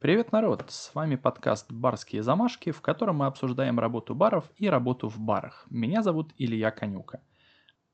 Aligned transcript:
Привет, 0.00 0.30
народ! 0.30 0.64
С 0.68 0.94
вами 0.94 1.16
подкаст 1.16 1.72
«Барские 1.72 2.22
замашки», 2.22 2.70
в 2.70 2.80
котором 2.80 3.16
мы 3.16 3.26
обсуждаем 3.26 3.80
работу 3.80 4.14
баров 4.14 4.48
и 4.56 4.68
работу 4.68 5.08
в 5.08 5.18
барах. 5.18 5.66
Меня 5.70 6.04
зовут 6.04 6.32
Илья 6.38 6.70
Конюка. 6.70 7.20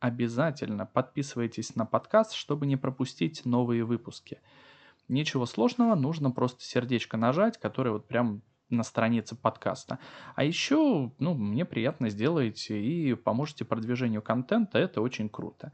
Обязательно 0.01 0.85
подписывайтесь 0.85 1.77
на 1.77 1.87
подкаст, 1.87 2.35
чтобы 2.35 2.67
не 2.67 2.77
пропустить 2.77 3.46
новые 3.46 3.85
выпуски. 3.85 4.43
Ничего 5.09 5.46
сложного, 5.46 5.95
нужно 5.95 6.30
просто 6.30 6.62
сердечко 6.62 7.17
нажать, 7.17 7.56
которое 7.56 7.93
вот 7.93 8.07
прям 8.07 8.43
на 8.69 8.83
странице 8.83 9.35
подкаста. 9.35 9.99
А 10.35 10.45
еще, 10.45 11.11
ну, 11.19 11.33
мне 11.33 11.65
приятно 11.65 12.11
сделаете 12.11 12.79
и 12.83 13.15
поможете 13.15 13.65
продвижению 13.65 14.21
контента, 14.21 14.79
это 14.79 15.01
очень 15.01 15.31
круто. 15.31 15.73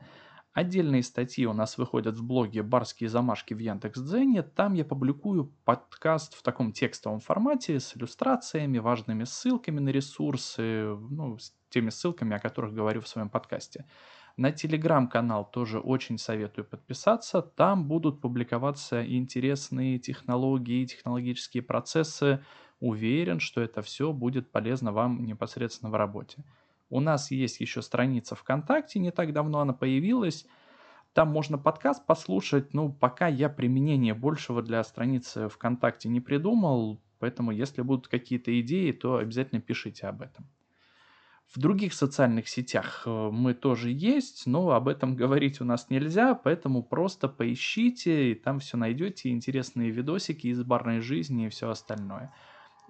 Отдельные 0.52 1.04
статьи 1.04 1.46
у 1.46 1.52
нас 1.52 1.78
выходят 1.78 2.16
в 2.16 2.24
блоге 2.24 2.64
«Барские 2.64 3.08
замашки» 3.08 3.54
в 3.54 3.58
Яндекс.Дзене. 3.58 4.42
Там 4.42 4.74
я 4.74 4.84
публикую 4.84 5.52
подкаст 5.64 6.34
в 6.34 6.42
таком 6.42 6.72
текстовом 6.72 7.20
формате 7.20 7.78
с 7.78 7.96
иллюстрациями, 7.96 8.78
важными 8.78 9.22
ссылками 9.22 9.78
на 9.78 9.90
ресурсы, 9.90 10.96
ну, 10.96 11.38
с 11.38 11.54
теми 11.68 11.90
ссылками, 11.90 12.34
о 12.34 12.40
которых 12.40 12.74
говорю 12.74 13.00
в 13.00 13.06
своем 13.06 13.30
подкасте. 13.30 13.86
На 14.36 14.50
телеграм-канал 14.50 15.48
тоже 15.48 15.78
очень 15.78 16.18
советую 16.18 16.64
подписаться. 16.64 17.42
Там 17.42 17.86
будут 17.86 18.20
публиковаться 18.20 19.06
интересные 19.06 20.00
технологии, 20.00 20.84
технологические 20.84 21.62
процессы. 21.62 22.44
Уверен, 22.80 23.38
что 23.38 23.60
это 23.60 23.82
все 23.82 24.12
будет 24.12 24.50
полезно 24.50 24.90
вам 24.90 25.24
непосредственно 25.24 25.92
в 25.92 25.94
работе. 25.94 26.42
У 26.90 27.00
нас 27.00 27.30
есть 27.30 27.60
еще 27.60 27.82
страница 27.82 28.34
ВКонтакте, 28.34 28.98
не 28.98 29.12
так 29.12 29.32
давно 29.32 29.60
она 29.60 29.72
появилась. 29.72 30.46
Там 31.12 31.28
можно 31.28 31.56
подкаст 31.56 32.04
послушать, 32.04 32.74
ну, 32.74 32.92
пока 32.92 33.28
я 33.28 33.48
применения 33.48 34.14
большего 34.14 34.62
для 34.62 34.82
страницы 34.84 35.48
ВКонтакте 35.48 36.08
не 36.08 36.20
придумал, 36.20 37.00
поэтому 37.18 37.52
если 37.52 37.82
будут 37.82 38.08
какие-то 38.08 38.60
идеи, 38.60 38.92
то 38.92 39.16
обязательно 39.16 39.60
пишите 39.60 40.06
об 40.06 40.22
этом. 40.22 40.46
В 41.52 41.58
других 41.58 41.94
социальных 41.94 42.48
сетях 42.48 43.02
э, 43.06 43.30
мы 43.32 43.54
тоже 43.54 43.90
есть, 43.90 44.46
но 44.46 44.70
об 44.70 44.86
этом 44.86 45.16
говорить 45.16 45.60
у 45.60 45.64
нас 45.64 45.90
нельзя, 45.90 46.36
поэтому 46.36 46.84
просто 46.84 47.28
поищите, 47.28 48.30
и 48.30 48.34
там 48.36 48.60
все 48.60 48.76
найдете, 48.76 49.30
интересные 49.30 49.90
видосики 49.90 50.46
из 50.46 50.62
барной 50.62 51.00
жизни 51.00 51.46
и 51.46 51.48
все 51.48 51.68
остальное. 51.68 52.32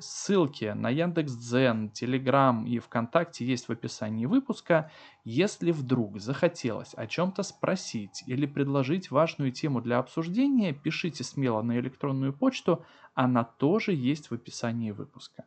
Ссылки 0.00 0.72
на 0.74 0.88
Яндекс.Дзен, 0.88 1.90
Телеграм 1.90 2.66
и 2.66 2.78
ВКонтакте 2.78 3.44
есть 3.44 3.68
в 3.68 3.72
описании 3.72 4.24
выпуска. 4.24 4.90
Если 5.24 5.72
вдруг 5.72 6.20
захотелось 6.20 6.94
о 6.94 7.06
чем-то 7.06 7.42
спросить 7.42 8.22
или 8.26 8.46
предложить 8.46 9.10
важную 9.10 9.52
тему 9.52 9.82
для 9.82 9.98
обсуждения, 9.98 10.72
пишите 10.72 11.22
смело 11.22 11.60
на 11.60 11.78
электронную 11.78 12.32
почту, 12.32 12.84
она 13.14 13.44
тоже 13.44 13.92
есть 13.92 14.30
в 14.30 14.34
описании 14.34 14.90
выпуска. 14.90 15.44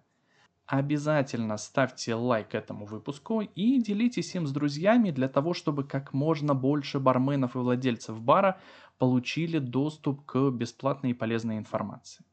Обязательно 0.67 1.57
ставьте 1.57 2.13
лайк 2.13 2.53
этому 2.53 2.85
выпуску 2.85 3.41
и 3.41 3.81
делитесь 3.81 4.35
им 4.35 4.45
с 4.45 4.51
друзьями 4.51 5.09
для 5.09 5.27
того, 5.27 5.53
чтобы 5.53 5.83
как 5.83 6.13
можно 6.13 6.53
больше 6.53 6.99
барменов 6.99 7.55
и 7.55 7.59
владельцев 7.59 8.21
бара 8.21 8.61
получили 8.97 9.57
доступ 9.57 10.25
к 10.25 10.51
бесплатной 10.51 11.11
и 11.11 11.13
полезной 11.13 11.57
информации. 11.57 12.23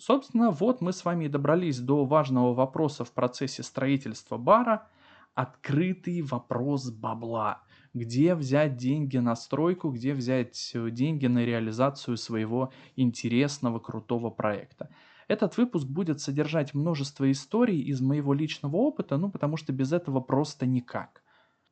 Собственно, 0.00 0.50
вот 0.50 0.80
мы 0.80 0.94
с 0.94 1.04
вами 1.04 1.26
и 1.26 1.28
добрались 1.28 1.78
до 1.78 2.06
важного 2.06 2.54
вопроса 2.54 3.04
в 3.04 3.12
процессе 3.12 3.62
строительства 3.62 4.38
бара. 4.38 4.88
Открытый 5.34 6.22
вопрос 6.22 6.90
бабла. 6.90 7.62
Где 7.92 8.34
взять 8.34 8.78
деньги 8.78 9.18
на 9.18 9.36
стройку, 9.36 9.90
где 9.90 10.14
взять 10.14 10.70
э, 10.72 10.90
деньги 10.90 11.26
на 11.26 11.44
реализацию 11.44 12.16
своего 12.16 12.72
интересного, 12.96 13.78
крутого 13.78 14.30
проекта. 14.30 14.88
Этот 15.28 15.58
выпуск 15.58 15.86
будет 15.86 16.18
содержать 16.18 16.72
множество 16.72 17.30
историй 17.30 17.82
из 17.82 18.00
моего 18.00 18.32
личного 18.32 18.76
опыта, 18.76 19.18
ну 19.18 19.30
потому 19.30 19.58
что 19.58 19.74
без 19.74 19.92
этого 19.92 20.20
просто 20.20 20.64
никак. 20.64 21.22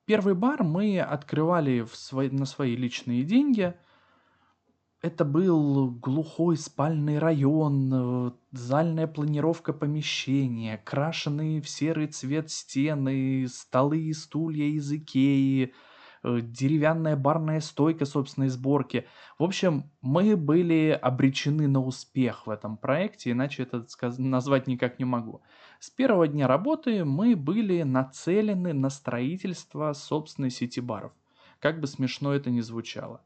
Первый 0.05 0.35
бар 0.35 0.65
мы 0.65 1.01
открывали 1.01 1.81
в 1.81 1.97
свой, 1.97 2.29
на 2.31 2.45
свои 2.45 2.77
личные 2.77 3.23
деньги– 3.23 3.73
это 5.01 5.25
был 5.25 5.91
глухой 5.91 6.57
спальный 6.57 7.19
район, 7.19 7.91
э, 7.93 8.31
зальная 8.51 9.07
планировка 9.07 9.73
помещения, 9.73 10.81
крашеные 10.85 11.61
в 11.61 11.69
серый 11.69 12.09
цвет 12.09 12.51
стены, 12.51 13.47
столы 13.49 14.01
и 14.01 14.13
стулья 14.13 14.65
из 14.65 14.93
Икеи, 14.93 15.73
э, 16.25 16.41
деревянная 16.41 17.15
барная 17.15 17.61
стойка 17.61 18.07
собственной 18.07 18.49
сборки. 18.49 19.07
В 19.39 19.45
общем, 19.45 19.89
мы 20.01 20.37
были 20.37 20.99
обречены 21.01 21.69
на 21.69 21.81
успех 21.81 22.49
в 22.49 22.51
этом 22.51 22.77
проекте, 22.77 23.31
иначе 23.31 23.63
это 23.63 23.87
назвать 24.19 24.67
никак 24.67 24.99
не 24.99 25.05
могу. 25.05 25.43
С 25.79 25.91
первого 25.91 26.27
дня 26.27 26.49
работы 26.49 27.05
мы 27.05 27.37
были 27.37 27.83
нацелены 27.83 28.73
на 28.73 28.91
строительство 28.91 29.93
собственной 29.93 30.51
сети 30.51 30.81
баров. 30.81 31.13
Как 31.61 31.81
бы 31.81 31.87
смешно 31.87 32.35
это 32.35 32.51
ни 32.51 32.61
звучало. 32.61 33.21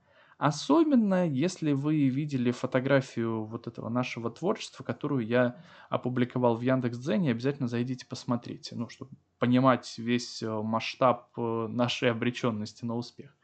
Особенно, 0.44 1.25
если 1.25 1.70
вы 1.70 2.08
видели 2.08 2.50
фотографию 2.50 3.44
вот 3.44 3.69
этого 3.69 3.88
нашего 3.88 4.28
творчества, 4.28 4.82
которую 4.82 5.25
я 5.25 5.54
опубликовал 5.88 6.56
в 6.56 6.62
Яндекс.Дзене, 6.62 7.30
обязательно 7.30 7.69
зайдите 7.69 8.06
посмотрите, 8.06 8.75
ну, 8.75 8.88
чтобы 8.88 9.12
понимать 9.38 9.97
весь 9.98 10.42
э, 10.42 10.50
масштаб 10.50 11.28
э, 11.38 11.69
нашей 11.69 12.10
обреченности 12.10 12.84
на 12.84 12.97
успех. 12.97 13.36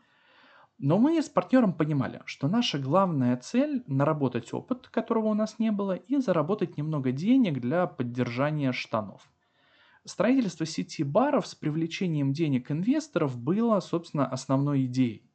Но 0.79 0.99
мы 0.99 1.23
с 1.23 1.29
партнером 1.29 1.73
понимали, 1.73 2.21
что 2.25 2.49
наша 2.49 2.81
главная 2.81 3.37
цель– 3.37 3.85
наработать 3.87 4.53
опыт, 4.53 4.89
которого 4.89 5.27
у 5.29 5.35
нас 5.35 5.61
не 5.61 5.71
было, 5.71 5.93
и 5.93 6.17
заработать 6.17 6.77
немного 6.77 7.13
денег 7.13 7.61
для 7.61 7.87
поддержания 7.87 8.73
штанов. 8.73 9.31
Строительство 10.05 10.67
сети 10.67 11.05
баров 11.05 11.47
с 11.47 11.55
привлечением 11.55 12.33
денег 12.33 12.73
инвесторов 12.73 13.39
было, 13.39 13.79
собственно, 13.79 14.27
основной 14.27 14.87
идеей. 14.87 15.28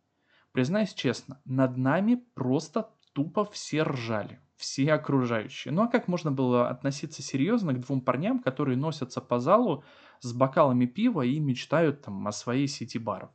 Признаюсь 0.54 0.94
честно, 0.94 1.42
над 1.46 1.78
нами 1.78 2.24
просто 2.36 2.90
тупо 3.14 3.44
все 3.44 3.82
ржали. 3.84 4.40
Все 4.56 4.94
окружающие. 4.94 5.74
Ну 5.74 5.82
а 5.82 5.88
как 5.88 6.08
можно 6.08 6.32
было 6.32 6.70
относиться 6.70 7.22
серьезно 7.22 7.74
к 7.74 7.82
двум 7.82 8.02
парням, 8.02 8.40
которые 8.40 8.78
носятся 8.78 9.20
по 9.20 9.40
залу 9.40 9.84
с 10.22 10.32
бокалами 10.32 10.86
пива 10.86 11.24
и 11.24 11.40
мечтают 11.40 12.04
там 12.04 12.28
о 12.28 12.32
своей 12.32 12.68
сети 12.68 13.00
баров? 13.00 13.32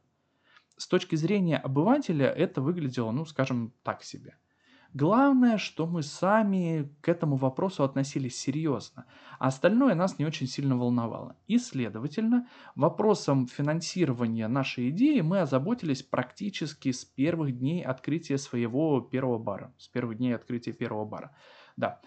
С 0.77 0.87
точки 0.87 1.17
зрения 1.17 1.59
обывателя 1.59 2.29
это 2.29 2.63
выглядело, 2.63 3.11
ну 3.11 3.27
скажем, 3.27 3.75
так 3.83 4.05
себе– 4.05 4.39
Главное, 4.95 5.59
что 5.59 5.87
мы 5.87 6.03
сами 6.03 6.91
к 7.03 7.11
этому 7.11 7.37
вопросу 7.37 7.85
относились 7.85 8.41
серьезно, 8.41 9.05
а 9.39 9.49
остальное 9.49 9.95
нас 9.95 10.19
не 10.19 10.25
очень 10.25 10.47
сильно 10.47 10.79
волновало. 10.79 11.37
И, 11.47 11.59
следовательно, 11.59 12.49
вопросом 12.75 13.47
финансирования 13.47 14.49
нашей 14.49 14.89
идеи 14.89 15.21
мы 15.21 15.41
озаботились 15.41 16.03
практически 16.03 16.91
с 16.91 17.05
первых 17.05 17.59
дней 17.59 17.85
открытия 17.85 18.39
своего 18.39 19.03
первого 19.03 19.39
бара. 19.39 19.75
С 19.77 19.89
первых 19.89 20.17
дней 20.17 20.35
открытия 20.35 20.73
первого 20.73 21.05
бара. 21.05 21.37
Да. 21.77 22.01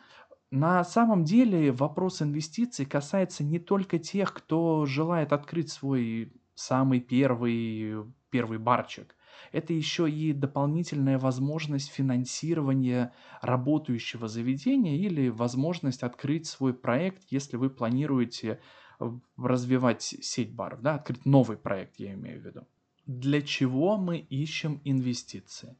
На 0.50 0.84
самом 0.84 1.24
деле 1.24 1.72
вопрос 1.72 2.24
инвестиций 2.24 2.86
касается 2.88 3.44
не 3.44 3.60
только 3.60 4.00
тех, 4.00 4.34
кто 4.34 4.88
желает 4.88 5.34
открыть 5.34 5.72
свой 5.72 6.34
самый 6.56 7.00
первый, 7.00 8.06
первый 8.32 8.58
барчик– 8.58 9.16
это 9.52 9.74
еще 9.74 10.10
и 10.10 10.34
дополнительная 10.34 11.18
возможность 11.18 11.90
финансирования 11.90 13.14
работающего 13.42 14.28
заведения 14.28 14.98
или 14.98 15.30
возможность 15.30 16.04
открыть 16.04 16.48
свой 16.48 16.74
проект, 16.74 17.24
если 17.30 17.58
вы 17.58 17.70
планируете 17.70 18.60
э, 19.00 19.12
развивать 19.38 20.02
сеть 20.02 20.54
баров, 20.54 20.82
да, 20.82 20.96
открыть 20.96 21.26
новый 21.26 21.58
проект, 21.58 22.00
я 22.00 22.14
имею 22.14 22.42
в 22.42 22.46
виду. 22.46 22.68
Для 23.06 23.42
чего 23.42 23.98
мы 23.98 24.20
ищем 24.20 24.82
инвестиции? 24.84 25.78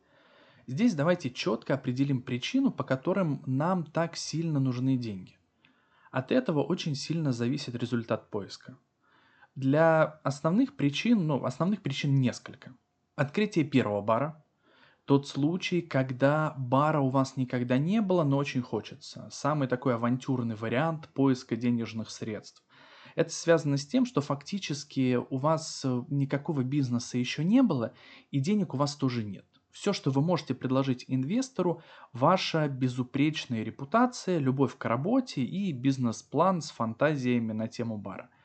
Здесь 0.68 0.96
давайте 0.96 1.30
четко 1.30 1.74
определим 1.74 2.22
причину, 2.22 2.72
по 2.72 2.84
которым 2.84 3.42
нам 3.46 3.84
так 3.84 4.16
сильно 4.16 4.60
нужны 4.60 4.98
деньги. 4.98 5.38
От 6.12 6.32
этого 6.32 6.62
очень 6.62 6.96
сильно 6.96 7.32
зависит 7.32 7.76
результат 7.76 8.30
поиска. 8.30 8.78
Для 9.56 10.04
основных 10.24 10.76
причин, 10.76 11.28
ну, 11.28 11.44
основных 11.44 11.82
причин 11.82 12.16
несколько. 12.16 12.76
Открытие 13.16 13.66
первого 13.66 14.02
бара. 14.02 14.46
Тот 15.06 15.28
случай, 15.28 15.82
когда 15.82 16.56
бара 16.58 17.02
у 17.02 17.10
вас 17.10 17.36
никогда 17.36 17.78
не 17.78 18.02
было, 18.02 18.24
но 18.24 18.38
очень 18.38 18.62
хочется. 18.62 19.28
Самый 19.32 19.68
такой 19.68 19.96
авантюрный 19.96 20.56
вариант 20.56 21.10
поиска 21.10 21.58
денежных 21.58 22.10
средств. 22.10 22.64
Это 23.16 23.30
связано 23.30 23.76
с 23.76 23.86
тем, 23.86 24.06
что 24.06 24.22
фактически 24.22 25.18
у 25.18 25.38
вас 25.38 25.82
э, 25.84 26.04
никакого 26.08 26.64
бизнеса 26.64 27.18
еще 27.18 27.44
не 27.44 27.62
было, 27.62 27.94
и 28.30 28.40
денег 28.40 28.74
у 28.74 28.78
вас 28.78 28.96
тоже 28.96 29.26
нет. 29.26 29.46
Все, 29.72 29.92
что 29.92 30.12
вы 30.12 30.22
можете 30.22 30.54
предложить 30.54 31.04
инвестору, 31.08 31.82
ваша 32.14 32.70
безупречная 32.70 33.64
репутация, 33.64 34.38
любовь 34.38 34.78
к 34.78 34.86
работе 34.86 35.44
и 35.44 35.74
бизнес-план 35.74 36.62
с 36.62 36.72
фантазиями 36.72 37.52
на 37.52 37.68
тему 37.68 37.98
бара– 37.98 38.30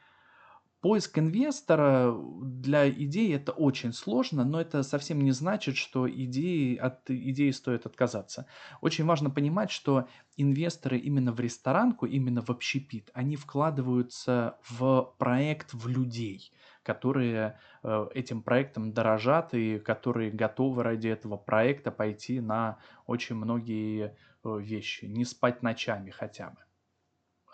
поиск 0.87 1.19
инвестора 1.19 2.15
для 2.41 2.89
идеи 2.89 3.35
это 3.35 3.51
очень 3.51 3.93
сложно, 3.93 4.45
но 4.45 4.61
это 4.61 4.85
совсем 4.85 5.21
не 5.21 5.33
значит, 5.33 5.77
что 5.77 6.09
идеи, 6.09 6.77
от 6.77 7.11
идеи 7.11 7.51
стоит 7.51 7.87
отказаться. 7.87 8.47
Очень 8.81 9.05
важно 9.05 9.29
понимать, 9.29 9.73
что 9.73 10.07
инвесторы 10.37 10.99
именно 10.99 11.33
в 11.33 11.41
ресторанку, 11.41 12.07
именно 12.07 12.41
в 12.41 12.51
общепит, 12.51 13.11
они 13.15 13.35
вкладываются 13.35 14.59
в 14.69 15.13
проект, 15.19 15.75
в 15.75 15.89
людей, 15.89 16.53
которые 16.85 17.59
э, 17.83 18.07
этим 18.15 18.43
проектом 18.43 18.93
дорожат 18.93 19.55
и 19.55 19.81
которые 19.81 20.31
готовы 20.31 20.85
ради 20.85 21.09
этого 21.09 21.37
проекта 21.37 21.91
пойти 21.91 22.39
на 22.39 22.79
очень 23.07 23.35
многие 23.35 24.15
э, 24.45 24.59
вещи, 24.61 25.07
не 25.07 25.25
спать 25.25 25.65
ночами 25.65 26.11
хотя 26.11 26.51
бы. 26.51 26.59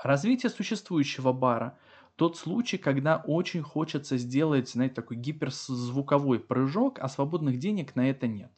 Развитие 0.03 0.51
существующего 0.51 1.33
бара– 1.33 1.79
тот 2.17 2.37
случай, 2.37 2.79
когда 2.79 3.17
очень 3.27 3.63
хочется 3.63 4.17
сделать, 4.17 4.69
знаете, 4.71 4.95
такой 4.95 5.17
гиперзвуковой 5.17 6.41
прыжок, 6.41 6.99
а 7.01 7.09
свободных 7.09 7.59
денег 7.59 7.97
на 7.97 8.11
это 8.11 8.27
нет. 8.27 8.53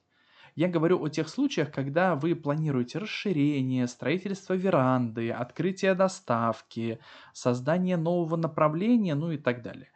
Я 0.56 0.68
говорю 0.68 1.02
о 1.02 1.08
тех 1.08 1.28
случаях, 1.28 1.72
когда 1.72 2.14
вы 2.14 2.36
планируете 2.36 2.98
расширение, 2.98 3.88
строительство 3.88 4.54
веранды, 4.54 5.30
открытие 5.30 5.94
доставки, 5.94 7.00
создание 7.32 7.96
нового 7.96 8.36
направления, 8.36 9.16
ну 9.16 9.32
и 9.32 9.36
так 9.36 9.62
далее. 9.62 9.88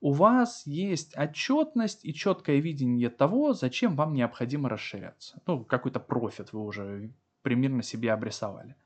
У 0.00 0.12
вас 0.12 0.66
есть 0.66 1.16
отчетность 1.16 2.04
и 2.04 2.14
четкое 2.14 2.60
видение 2.60 3.10
того, 3.10 3.52
зачем 3.52 3.94
вам 3.94 4.14
необходимо 4.14 4.68
расширяться. 4.68 5.40
Ну, 5.46 5.64
какой-то 5.64 6.00
профит 6.00 6.52
вы 6.52 6.64
уже 6.64 7.12
примерно 7.42 7.82
себе 7.82 8.12
обрисовали. 8.12 8.76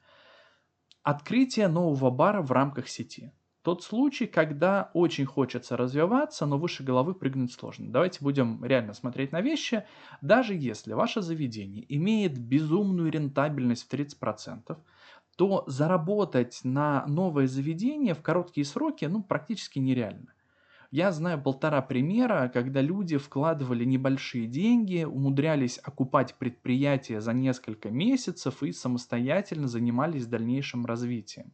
Открытие 1.03 1.69
нового 1.69 2.11
бара 2.11 2.43
в 2.43 2.51
рамках 2.51 2.89
сети. 2.89 3.33
Тот 3.63 3.83
случай, 3.83 4.27
когда 4.27 4.91
очень 4.95 5.27
хочется 5.27 5.77
развиваться, 5.77 6.47
но 6.47 6.57
выше 6.57 6.83
головы 6.83 7.15
прыгнуть 7.15 7.53
сложно. 7.53 7.93
Давайте 7.93 8.21
будем 8.23 8.65
реально 8.65 8.95
смотреть 8.95 9.33
на 9.33 9.43
вещи. 9.43 9.85
Даже 10.23 10.55
если 10.55 10.95
ваше 10.95 11.21
заведение 11.21 11.85
имеет 11.95 12.39
безумную 12.39 13.11
рентабельность 13.13 13.87
в 13.87 13.93
30%, 13.93 14.79
то 15.37 15.65
заработать 15.67 16.61
на 16.65 17.05
новое 17.07 17.47
заведение 17.47 18.15
в 18.15 18.23
короткие 18.23 18.65
сроки 18.65 19.05
ну, 19.05 19.23
практически 19.23 19.79
нереально. 19.79 20.33
Я 20.91 21.13
знаю 21.13 21.41
полтора 21.41 21.83
примера, 21.83 22.51
когда 22.53 22.81
люди 22.81 23.17
вкладывали 23.17 23.85
небольшие 23.85 24.47
деньги, 24.47 25.05
умудрялись 25.05 25.79
окупать 25.83 26.35
предприятие 26.35 27.21
за 27.21 27.33
несколько 27.33 27.91
месяцев 27.91 28.63
и 28.63 28.73
самостоятельно 28.73 29.69
занимались 29.69 30.27
дальнейшим 30.27 30.87
развитием. 30.87 31.53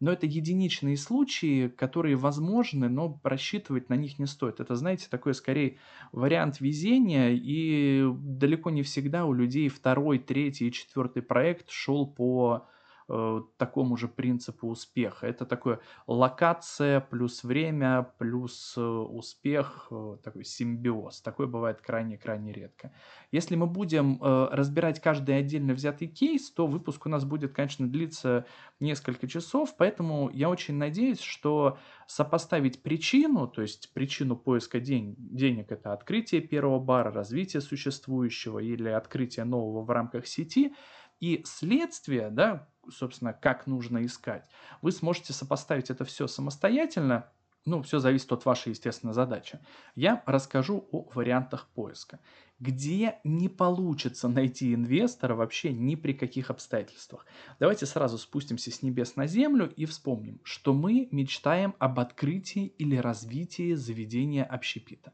Но 0.00 0.12
это 0.12 0.26
единичные 0.26 0.96
случаи, 0.96 1.68
которые 1.68 2.16
возможны, 2.16 2.88
но 2.88 3.20
рассчитывать 3.24 3.88
на 3.88 3.94
них 3.94 4.18
не 4.18 4.26
стоит. 4.26 4.60
Это, 4.60 4.76
знаете, 4.76 5.08
такой 5.10 5.34
скорее 5.34 5.78
вариант 6.12 6.60
везения, 6.60 7.30
и 7.30 8.06
далеко 8.14 8.70
не 8.70 8.82
всегда 8.82 9.24
у 9.24 9.32
людей 9.32 9.68
второй, 9.68 10.18
третий 10.20 10.68
и 10.68 10.72
четвертый 10.72 11.22
проект 11.22 11.70
шел 11.70 12.06
по 12.06 12.68
э, 13.08 13.42
такому 13.56 13.96
же 13.96 14.08
принципу 14.08 14.68
успеха. 14.68 15.26
Это 15.26 15.46
такое 15.46 15.80
локация 16.06 17.00
плюс 17.00 17.44
время 17.44 18.12
плюс 18.18 18.74
э, 18.76 18.80
успех, 18.80 19.88
э, 19.90 20.16
такой 20.22 20.44
симбиоз. 20.44 21.20
Такое 21.20 21.46
бывает 21.46 21.80
крайне-крайне 21.80 22.52
редко. 22.52 22.92
Если 23.32 23.56
мы 23.56 23.66
будем 23.66 24.18
разбирать 24.20 25.00
каждый 25.00 25.36
отдельно 25.36 25.74
взятый 25.74 26.08
кейс, 26.08 26.50
то 26.50 26.66
выпуск 26.66 27.06
у 27.06 27.08
нас 27.08 27.24
будет, 27.24 27.52
конечно, 27.52 27.86
длиться 27.86 28.46
несколько 28.80 29.28
часов, 29.28 29.76
поэтому 29.76 30.30
я 30.32 30.48
очень 30.48 30.74
надеюсь, 30.76 31.20
что 31.20 31.78
сопоставить 32.06 32.82
причину, 32.82 33.46
то 33.46 33.62
есть 33.62 33.92
причину 33.92 34.36
поиска 34.36 34.80
день, 34.80 35.14
денег 35.18 35.70
это 35.72 35.92
открытие 35.92 36.40
первого 36.40 36.78
бара, 36.78 37.12
развитие 37.12 37.60
существующего 37.60 38.58
или 38.58 38.88
открытие 38.88 39.44
нового 39.44 39.82
в 39.82 39.90
рамках 39.90 40.26
сети, 40.26 40.74
и 41.20 41.42
следствие, 41.44 42.30
да, 42.30 42.68
собственно, 42.90 43.32
как 43.32 43.66
нужно 43.66 44.04
искать, 44.04 44.48
вы 44.82 44.92
сможете 44.92 45.32
сопоставить 45.32 45.90
это 45.90 46.04
все 46.04 46.26
самостоятельно, 46.26 47.30
ну, 47.64 47.82
все 47.82 47.98
зависит 47.98 48.32
от 48.32 48.44
вашей, 48.46 48.70
естественно, 48.70 49.12
задачи. 49.12 49.58
Я 49.94 50.22
расскажу 50.26 50.88
о 50.90 51.08
вариантах 51.14 51.68
поиска, 51.74 52.18
где 52.58 53.18
не 53.24 53.48
получится 53.48 54.28
найти 54.28 54.74
инвестора 54.74 55.34
вообще 55.34 55.72
ни 55.72 55.94
при 55.94 56.14
каких 56.14 56.50
обстоятельствах. 56.50 57.26
Давайте 57.60 57.84
сразу 57.84 58.16
спустимся 58.16 58.70
с 58.70 58.82
небес 58.82 59.16
на 59.16 59.26
землю 59.26 59.72
и 59.76 59.84
вспомним, 59.84 60.40
что 60.44 60.72
мы 60.72 61.08
мечтаем 61.10 61.74
об 61.78 62.00
открытии 62.00 62.66
или 62.78 62.96
развитии 62.96 63.74
заведения 63.74 64.44
общепита. 64.44 65.12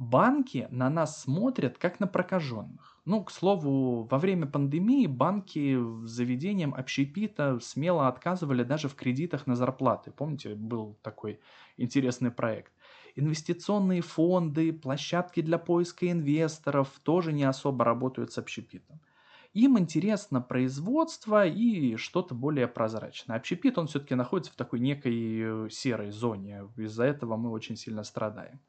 Банки 0.00 0.66
на 0.70 0.88
нас 0.88 1.20
смотрят 1.20 1.76
как 1.76 2.00
на 2.00 2.06
прокаженных. 2.06 2.98
Ну, 3.04 3.22
к 3.22 3.30
слову, 3.30 4.04
во 4.04 4.18
время 4.18 4.46
пандемии 4.46 5.06
банки 5.06 5.76
заведениям 6.06 6.72
общепита 6.72 7.58
смело 7.60 8.08
отказывали 8.08 8.62
даже 8.62 8.88
в 8.88 8.94
кредитах 8.94 9.46
на 9.46 9.56
зарплаты. 9.56 10.10
Помните, 10.10 10.54
был 10.54 10.98
такой 11.02 11.38
интересный 11.76 12.30
проект. 12.30 12.72
Инвестиционные 13.14 14.00
фонды, 14.00 14.72
площадки 14.72 15.42
для 15.42 15.58
поиска 15.58 16.10
инвесторов 16.10 16.88
тоже 17.02 17.34
не 17.34 17.44
особо 17.44 17.84
работают 17.84 18.32
с 18.32 18.38
общепитом. 18.38 19.02
Им 19.52 19.78
интересно 19.78 20.40
производство 20.40 21.46
и 21.46 21.96
что-то 21.96 22.34
более 22.34 22.68
прозрачное. 22.68 23.36
Общепит, 23.36 23.76
он 23.76 23.86
все-таки 23.86 24.14
находится 24.14 24.52
в 24.52 24.56
такой 24.56 24.80
некой 24.80 25.68
серой 25.70 26.10
зоне. 26.10 26.62
Из-за 26.78 27.04
этого 27.04 27.36
мы 27.36 27.50
очень 27.50 27.76
сильно 27.76 28.02
страдаем. 28.02 28.60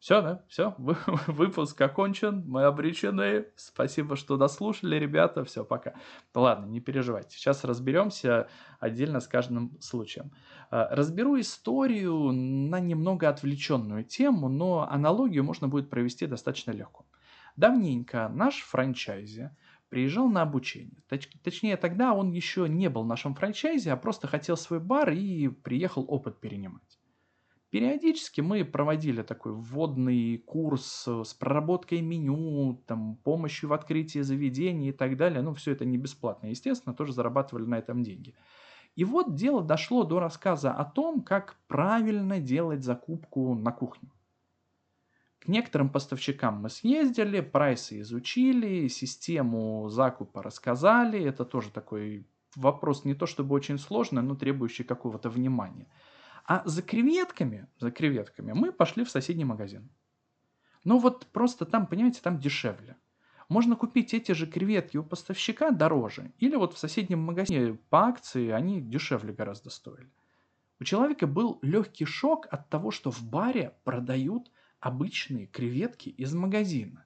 Все, 0.00 0.22
да? 0.22 0.42
Все, 0.48 0.74
выпуск 0.78 1.78
окончен, 1.78 2.42
мы 2.46 2.64
обречены. 2.64 3.48
Спасибо, 3.54 4.16
что 4.16 4.38
дослушали, 4.38 4.96
ребята. 4.96 5.44
Все, 5.44 5.62
пока. 5.62 5.92
Ладно, 6.34 6.64
не 6.64 6.80
переживайте. 6.80 7.36
Сейчас 7.36 7.64
разберемся 7.64 8.48
отдельно 8.78 9.20
с 9.20 9.28
каждым 9.28 9.78
случаем. 9.78 10.32
А, 10.70 10.88
разберу 10.90 11.38
историю 11.38 12.32
на 12.32 12.80
немного 12.80 13.28
отвлеченную 13.28 14.04
тему, 14.04 14.48
но 14.48 14.88
аналогию 14.90 15.44
можно 15.44 15.68
будет 15.68 15.90
провести 15.90 16.26
достаточно 16.26 16.70
легко. 16.70 17.04
Давненько 17.56 18.30
наш 18.32 18.62
франчайзи 18.62 19.50
приезжал 19.90 20.30
на 20.30 20.40
обучение. 20.40 21.02
Точ, 21.10 21.28
точнее, 21.44 21.76
тогда 21.76 22.14
он 22.14 22.30
еще 22.30 22.70
не 22.70 22.88
был 22.88 23.04
нашим 23.04 23.34
франчайзи, 23.34 23.90
а 23.90 23.96
просто 23.98 24.28
хотел 24.28 24.56
свой 24.56 24.80
бар 24.80 25.10
и 25.10 25.48
приехал 25.48 26.06
опыт 26.08 26.40
перенимать. 26.40 26.99
Периодически 27.70 28.40
мы 28.40 28.64
проводили 28.64 29.22
такой 29.22 29.52
вводный 29.52 30.38
курс 30.38 31.06
с 31.06 31.34
проработкой 31.34 32.00
меню, 32.00 32.82
там, 32.86 33.14
помощью 33.22 33.68
в 33.68 33.72
открытии 33.72 34.18
заведений 34.20 34.88
и 34.88 34.92
так 34.92 35.16
далее. 35.16 35.40
Ну, 35.40 35.54
все 35.54 35.70
это 35.70 35.84
не 35.84 35.96
бесплатно, 35.96 36.48
естественно, 36.48 36.96
тоже 36.96 37.12
зарабатывали 37.12 37.64
на 37.64 37.78
этом 37.78 38.02
деньги. 38.02 38.34
И 38.96 39.04
вот 39.04 39.36
дело 39.36 39.62
дошло 39.62 40.02
до 40.02 40.18
рассказа 40.18 40.72
о 40.72 40.84
том, 40.84 41.22
как 41.22 41.56
правильно 41.68 42.40
делать 42.40 42.82
закупку 42.82 43.54
на 43.54 43.70
кухню. 43.70 44.10
К 45.38 45.46
некоторым 45.46 45.90
поставщикам 45.90 46.56
мы 46.62 46.70
съездили, 46.70 47.40
прайсы 47.40 48.00
изучили, 48.00 48.88
систему 48.88 49.88
закупа 49.88 50.42
рассказали. 50.42 51.22
Это 51.22 51.44
тоже 51.44 51.70
такой 51.70 52.26
вопрос 52.56 53.04
не 53.04 53.14
то 53.14 53.26
чтобы 53.26 53.54
очень 53.54 53.78
сложный, 53.78 54.22
но 54.22 54.34
требующий 54.34 54.82
какого-то 54.82 55.30
внимания. 55.30 55.86
А 56.50 56.62
за 56.64 56.82
креветками, 56.82 57.68
за 57.78 57.92
креветками 57.92 58.50
мы 58.50 58.72
пошли 58.72 59.04
в 59.04 59.10
соседний 59.10 59.44
магазин. 59.44 59.88
Ну 60.82 60.98
вот 60.98 61.26
просто 61.26 61.64
там, 61.64 61.86
понимаете, 61.86 62.20
там 62.20 62.40
дешевле. 62.40 62.96
Можно 63.48 63.76
купить 63.76 64.14
эти 64.14 64.32
же 64.32 64.48
креветки 64.48 64.96
у 64.96 65.04
поставщика 65.04 65.70
дороже. 65.70 66.32
Или 66.38 66.56
вот 66.56 66.74
в 66.74 66.78
соседнем 66.78 67.20
магазине 67.20 67.78
по 67.88 68.08
акции 68.08 68.48
они 68.48 68.80
дешевле 68.80 69.32
гораздо 69.32 69.70
стоили. 69.70 70.10
У 70.80 70.84
человека 70.84 71.28
был 71.28 71.60
легкий 71.62 72.04
шок 72.04 72.48
от 72.50 72.68
того, 72.68 72.90
что 72.90 73.12
в 73.12 73.22
баре 73.22 73.76
продают 73.84 74.50
обычные 74.80 75.46
креветки 75.46 76.08
из 76.08 76.34
магазина. 76.34 77.04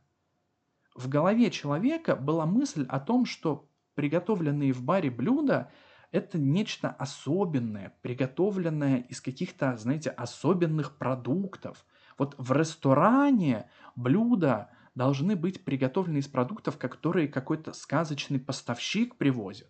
В 0.94 1.10
голове 1.10 1.50
человека 1.50 2.16
была 2.16 2.46
мысль 2.46 2.86
о 2.88 2.98
том, 2.98 3.26
что 3.26 3.68
приготовленные 3.94 4.72
в 4.72 4.82
баре 4.82 5.10
блюда– 5.10 5.70
это 6.14 6.38
нечто 6.38 6.90
особенное, 6.90 7.92
приготовленное 8.00 8.98
из 8.98 9.20
каких-то, 9.20 9.76
знаете, 9.76 10.10
особенных 10.10 10.96
продуктов. 10.96 11.84
Вот 12.16 12.36
в 12.38 12.52
ресторане 12.52 13.68
блюда 13.96 14.70
должны 14.94 15.34
быть 15.34 15.64
приготовлены 15.64 16.18
из 16.18 16.28
продуктов, 16.28 16.78
которые 16.78 17.26
какой-то 17.26 17.72
сказочный 17.72 18.38
поставщик 18.38 19.16
привозит. 19.16 19.68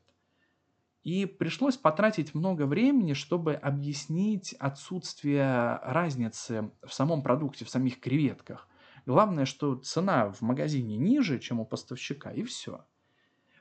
И 1.02 1.24
пришлось 1.24 1.78
потратить 1.78 2.34
много 2.34 2.66
времени, 2.66 3.14
чтобы 3.14 3.54
объяснить 3.54 4.52
отсутствие 4.58 5.78
разницы 5.82 6.70
в 6.86 6.92
самом 6.92 7.22
продукте, 7.22 7.64
в 7.64 7.70
самих 7.70 8.00
креветках. 8.00 8.68
Главное, 9.06 9.46
что 9.46 9.76
цена 9.76 10.30
в 10.30 10.42
магазине 10.42 10.98
ниже, 10.98 11.38
чем 11.38 11.60
у 11.60 11.64
поставщика, 11.64 12.30
и 12.30 12.42
все. 12.42 12.84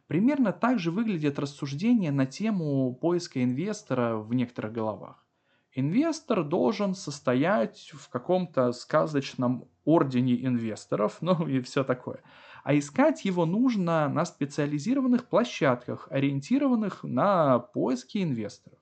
Примерно 0.08 0.52
так 0.52 0.80
же 0.80 0.92
выглядит 0.92 1.40
рассуждение 1.40 2.12
на 2.12 2.26
тему 2.26 2.94
поиска 2.94 3.44
инвестора 3.44 4.18
в 4.18 4.34
некоторых 4.34 4.74
головах. 4.74 5.26
Инвестор 5.76 6.44
должен 6.44 6.94
состоять 6.94 7.92
в 7.94 8.10
каком-то 8.10 8.74
сказочном 8.74 9.68
ордене 9.86 10.46
инвесторов, 10.46 11.18
ну 11.22 11.48
и 11.48 11.62
все 11.62 11.84
такое. 11.84 12.22
А 12.64 12.78
искать 12.78 13.26
его 13.26 13.46
нужно 13.46 14.08
на 14.08 14.26
специализированных 14.26 15.28
площадках, 15.28 16.08
ориентированных 16.12 17.04
на 17.04 17.60
поиски 17.60 18.24
инвесторов. 18.24 18.80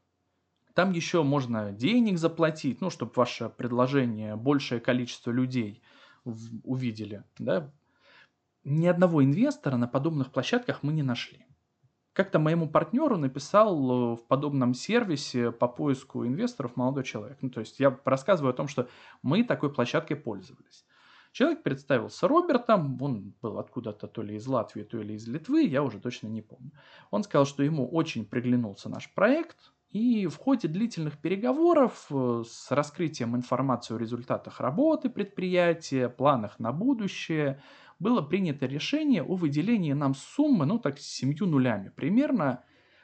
Там 0.73 0.91
еще 0.91 1.23
можно 1.23 1.71
денег 1.71 2.17
заплатить, 2.17 2.81
ну, 2.81 2.89
чтобы 2.89 3.11
ваше 3.15 3.49
предложение 3.49 4.35
большее 4.35 4.79
количество 4.79 5.31
людей 5.31 5.81
увидели. 6.23 7.23
Да? 7.39 7.73
Ни 8.63 8.85
одного 8.85 9.23
инвестора 9.23 9.77
на 9.77 9.87
подобных 9.87 10.31
площадках 10.31 10.83
мы 10.83 10.93
не 10.93 11.03
нашли. 11.03 11.45
Как-то 12.13 12.39
моему 12.39 12.69
партнеру 12.69 13.17
написал 13.17 13.73
э, 14.13 14.15
в 14.17 14.27
подобном 14.27 14.73
сервисе 14.73 15.51
по 15.51 15.67
поиску 15.67 16.25
инвесторов 16.25 16.75
молодой 16.75 17.03
человек. 17.03 17.37
Ну, 17.41 17.49
то 17.49 17.61
есть 17.61 17.79
я 17.79 17.97
рассказываю 18.03 18.51
о 18.51 18.55
том, 18.55 18.67
что 18.67 18.89
мы 19.23 19.43
такой 19.43 19.73
площадкой 19.73 20.15
пользовались. 20.15 20.85
Человек 21.31 21.63
представился 21.63 22.27
Робертом, 22.27 23.01
он 23.01 23.33
был 23.41 23.57
откуда-то 23.57 24.07
то 24.07 24.21
ли 24.21 24.35
из 24.35 24.45
Латвии, 24.45 24.83
то 24.83 24.97
ли 24.97 25.15
из 25.15 25.25
Литвы, 25.27 25.63
я 25.63 25.81
уже 25.81 25.99
точно 25.99 26.27
не 26.27 26.41
помню. 26.41 26.71
Он 27.09 27.23
сказал, 27.23 27.45
что 27.45 27.63
ему 27.63 27.87
очень 27.87 28.25
приглянулся 28.25 28.89
наш 28.89 29.11
проект, 29.13 29.71
и 29.91 30.27
в 30.27 30.37
ходе 30.37 30.67
длительных 30.67 31.17
переговоров 31.17 32.07
э, 32.09 32.43
с 32.47 32.71
раскрытием 32.71 33.35
информации 33.35 33.95
о 33.95 33.97
результатах 33.97 34.61
работы 34.61 35.09
предприятия, 35.09 36.07
планах 36.07 36.59
на 36.59 36.71
будущее, 36.71 37.61
было 37.99 38.21
принято 38.21 38.65
решение 38.65 39.21
о 39.21 39.35
выделении 39.35 39.93
нам 39.93 40.15
суммы, 40.15 40.65
ну 40.65 40.79
так, 40.79 40.97
с 40.97 41.05
семью 41.05 41.45
нулями 41.45 41.89
примерно, 41.89 42.63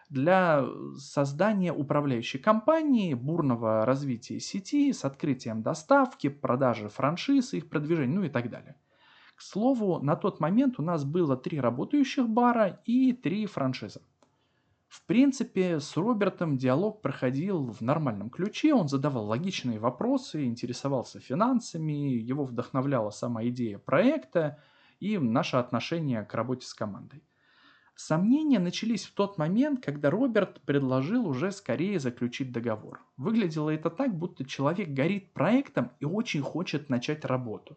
для 0.09 0.65
создания 0.97 1.73
управляющей 1.73 2.39
компании, 2.39 3.13
бурного 3.13 3.85
развития 3.85 4.39
сети 4.39 4.93
с 4.93 5.03
открытием 5.03 5.61
доставки, 5.61 6.29
продажи 6.29 6.87
франшиз, 6.87 7.53
их 7.53 7.67
продвижения, 7.67 8.15
ну 8.15 8.23
и 8.23 8.29
так 8.29 8.49
далее. 8.49 8.77
К 9.35 9.41
слову, 9.41 9.99
на 9.99 10.15
тот 10.15 10.39
момент 10.39 10.79
у 10.79 10.81
нас 10.81 11.03
было 11.03 11.35
три 11.35 11.59
работающих 11.59 12.29
бара 12.29 12.81
и 12.85 13.11
три 13.11 13.45
франшизы. 13.45 14.01
В 14.87 15.05
принципе, 15.05 15.79
с 15.79 15.97
Робертом 15.97 16.57
диалог 16.57 17.01
проходил 17.01 17.71
в 17.71 17.81
нормальном 17.81 18.29
ключе, 18.29 18.73
он 18.73 18.87
задавал 18.87 19.25
логичные 19.25 19.79
вопросы, 19.79 20.45
интересовался 20.45 21.19
финансами, 21.19 21.91
его 21.91 22.45
вдохновляла 22.45 23.09
сама 23.09 23.45
идея 23.45 23.79
проекта– 23.79 24.61
и 24.99 25.17
наше 25.17 25.57
отношение 25.57 26.23
к 26.23 26.33
работе 26.33 26.65
с 26.65 26.73
командой. 26.73 27.23
Сомнения 27.95 28.59
начались 28.59 29.05
в 29.05 29.13
тот 29.13 29.39
момент, 29.39 29.83
когда 29.83 30.11
Роберт 30.11 30.61
предложил 30.61 31.27
уже 31.27 31.51
скорее 31.51 31.99
заключить 31.99 32.51
договор. 32.51 33.03
Выглядело 33.17 33.71
это 33.71 33.89
так, 33.89 34.15
будто 34.15 34.45
человек 34.45 34.89
горит 34.89 35.33
проектом 35.33 35.91
и 35.99 36.05
очень 36.05 36.41
хочет 36.41 36.89
начать 36.89 37.25
работу. 37.25 37.75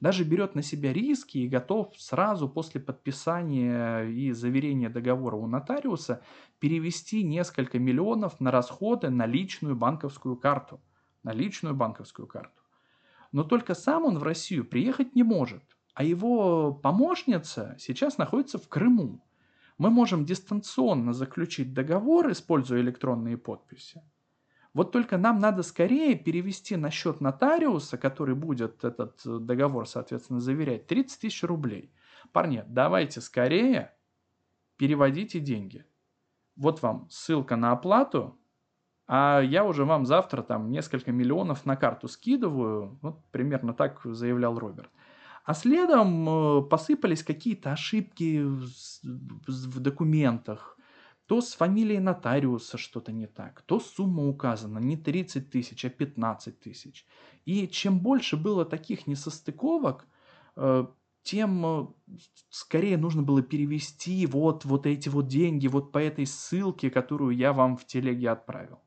Даже 0.00 0.24
берет 0.24 0.54
на 0.54 0.62
себя 0.62 0.94
риски 0.94 1.38
и 1.38 1.48
готов 1.48 1.92
сразу 1.98 2.48
после 2.48 2.80
подписания 2.80 4.04
и 4.04 4.32
заверения 4.32 4.88
договора 4.88 5.36
у 5.36 5.46
нотариуса 5.46 6.22
перевести 6.58 7.22
несколько 7.22 7.78
миллионов 7.78 8.40
на 8.40 8.50
расходы 8.50 9.10
на 9.10 9.26
личную 9.26 9.76
банковскую 9.76 10.36
карту. 10.36 10.80
На 11.22 11.32
личную 11.32 11.74
банковскую 11.74 12.26
карту. 12.26 12.62
Но 13.30 13.44
только 13.44 13.74
сам 13.74 14.04
он 14.04 14.18
в 14.18 14.22
Россию 14.22 14.64
приехать 14.64 15.14
не 15.14 15.22
может, 15.22 15.62
а 15.92 16.02
его 16.02 16.72
помощница 16.72 17.76
сейчас 17.78 18.16
находится 18.16 18.58
в 18.58 18.68
Крыму. 18.68 19.22
Мы 19.76 19.90
можем 19.90 20.24
дистанционно 20.24 21.12
заключить 21.12 21.74
договор, 21.74 22.30
используя 22.32 22.80
электронные 22.80 23.36
подписи. 23.36 24.02
Вот 24.72 24.92
только 24.92 25.18
нам 25.18 25.40
надо 25.40 25.62
скорее 25.62 26.14
перевести 26.14 26.76
на 26.76 26.90
счет 26.90 27.20
нотариуса, 27.20 27.98
который 27.98 28.34
будет 28.34 28.84
этот 28.84 29.20
договор, 29.24 29.88
соответственно, 29.88 30.40
заверять, 30.40 30.86
30 30.86 31.20
тысяч 31.20 31.42
рублей. 31.42 31.92
Парни, 32.32 32.64
давайте 32.68 33.20
скорее 33.20 33.92
переводите 34.76 35.40
деньги. 35.40 35.84
Вот 36.56 36.82
вам 36.82 37.08
ссылка 37.10 37.56
на 37.56 37.72
оплату, 37.72 38.38
а 39.12 39.40
я 39.40 39.64
уже 39.64 39.84
вам 39.84 40.06
завтра 40.06 40.42
там 40.42 40.70
несколько 40.70 41.10
миллионов 41.10 41.66
на 41.66 41.74
карту 41.74 42.06
скидываю. 42.06 42.96
Вот 43.02 43.24
примерно 43.32 43.74
так 43.74 44.00
заявлял 44.04 44.56
Роберт. 44.56 44.90
А 45.44 45.52
следом 45.52 46.28
э, 46.28 46.62
посыпались 46.62 47.24
какие-то 47.24 47.72
ошибки 47.72 48.40
в 48.40 49.80
документах. 49.80 50.76
То 51.30 51.40
с 51.40 51.54
фамилией 51.54 52.00
нотариуса 52.00 52.76
что-то 52.76 53.12
не 53.12 53.28
так, 53.28 53.62
то 53.62 53.78
сумма 53.78 54.26
указана 54.26 54.80
не 54.80 54.96
30 54.96 55.48
тысяч, 55.48 55.84
а 55.84 55.88
15 55.88 56.58
тысяч. 56.58 57.06
И 57.44 57.68
чем 57.68 58.00
больше 58.00 58.36
было 58.36 58.64
таких 58.64 59.06
несостыковок, 59.06 60.08
э, 60.56 60.86
тем 61.22 61.66
э, 61.66 61.86
скорее 62.48 62.96
нужно 62.96 63.22
было 63.22 63.42
перевести 63.42 64.26
вот, 64.26 64.64
вот 64.64 64.86
эти 64.86 65.08
вот 65.08 65.28
деньги 65.28 65.68
вот 65.68 65.92
по 65.92 65.98
этой 65.98 66.26
ссылке, 66.26 66.90
которую 66.90 67.36
я 67.36 67.52
вам 67.52 67.76
в 67.76 67.86
телеге 67.86 68.30
отправил. 68.30 68.80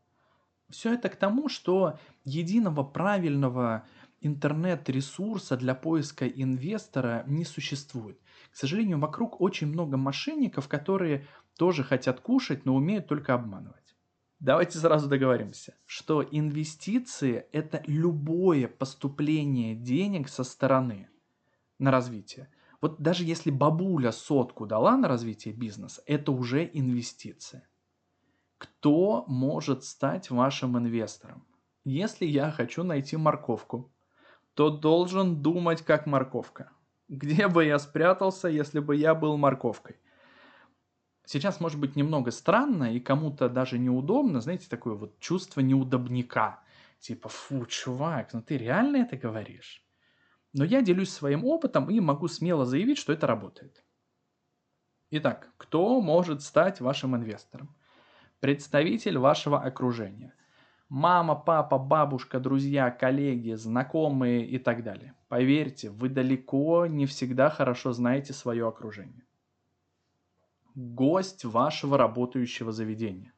Все 0.69 0.95
это 0.95 1.07
к 1.07 1.15
тому, 1.15 1.47
что 1.47 1.97
единого 2.25 2.83
правильного 2.83 3.85
интернет-ресурса 4.19 5.55
для 5.55 5.75
поиска 5.75 6.27
инвестора 6.27 7.23
не 7.25 7.45
существует. 7.45 8.19
К 8.51 8.55
сожалению, 8.55 8.99
вокруг 8.99 9.41
очень 9.41 9.67
много 9.67 9.97
мошенников, 9.97 10.67
которые 10.67 11.25
тоже 11.57 11.83
хотят 11.83 12.19
кушать, 12.19 12.65
но 12.65 12.75
умеют 12.75 13.07
только 13.07 13.33
обманывать. 13.33 13.95
Давайте 14.39 14.77
сразу 14.77 15.07
договоримся, 15.07 15.75
что 15.85 16.21
инвестиции– 16.21 17.45
это 17.53 17.81
любое 17.87 18.67
поступление 18.67 19.73
денег 19.73 20.27
со 20.27 20.43
стороны 20.43 21.09
на 21.79 21.91
развитие. 21.91 22.49
Вот 22.81 22.99
даже 23.01 23.23
если 23.23 23.51
бабуля 23.51 24.11
сотку 24.11 24.65
дала 24.65 24.97
на 24.97 25.07
развитие 25.07 25.53
бизнеса, 25.53 26.03
это 26.05 26.33
уже 26.33 26.69
инвестиция. 26.73 27.67
Кто 28.57 29.23
может 29.27 29.85
стать 29.85 30.29
вашим 30.29 30.77
инвестором? 30.77 31.45
Если 31.85 32.25
я 32.25 32.51
хочу 32.51 32.83
найти 32.83 33.15
морковку, 33.15 33.91
то 34.53 34.69
должен 34.69 35.41
думать 35.41 35.81
как 35.81 36.05
морковка. 36.05 36.71
Где 37.07 37.47
бы 37.47 37.65
я 37.65 37.79
спрятался, 37.79 38.47
если 38.47 38.79
бы 38.79 38.95
я 38.95 39.15
был 39.15 39.37
морковкой? 39.37 39.97
Сейчас 41.25 41.59
может 41.59 41.79
быть 41.79 41.95
немного 41.95 42.31
странно 42.31 42.93
и 42.93 42.99
кому-то 42.99 43.49
даже 43.49 43.79
неудобно, 43.79 44.41
знаете, 44.41 44.67
такое 44.69 44.95
вот 44.95 45.19
чувство 45.19 45.61
неудобника. 45.61 46.59
Типа, 46.99 47.29
фу, 47.29 47.65
чувак, 47.65 48.33
ну 48.33 48.41
ты 48.41 48.57
реально 48.57 48.97
это 48.97 49.15
говоришь? 49.15 49.83
Но 50.53 50.63
я 50.63 50.81
делюсь 50.81 51.11
своим 51.11 51.45
опытом 51.45 51.89
и 51.89 51.99
могу 51.99 52.27
смело 52.27 52.65
заявить, 52.65 52.97
что 52.97 53.13
это 53.13 53.25
работает. 53.25 53.83
Итак, 55.11 55.51
кто 55.57 56.01
может 56.01 56.41
стать 56.41 56.81
вашим 56.81 57.15
инвестором? 57.15 57.75
Представитель 58.39 59.17
вашего 59.17 59.61
окружения– 59.61 60.33
Мама, 60.93 61.33
папа, 61.33 61.79
бабушка, 61.79 62.39
друзья, 62.39 62.91
коллеги, 62.91 63.53
знакомые 63.53 64.45
и 64.45 64.59
так 64.59 64.83
далее. 64.83 65.15
Поверьте, 65.27 65.89
вы 65.89 66.07
далеко 66.07 66.85
не 66.85 67.07
всегда 67.07 67.49
хорошо 67.49 67.93
знаете 67.93 68.31
свое 68.31 68.67
окружение. 68.67 69.25
Гость 70.75 71.45
вашего 71.45 71.97
работающего 71.97 72.71
заведения. 72.71 73.33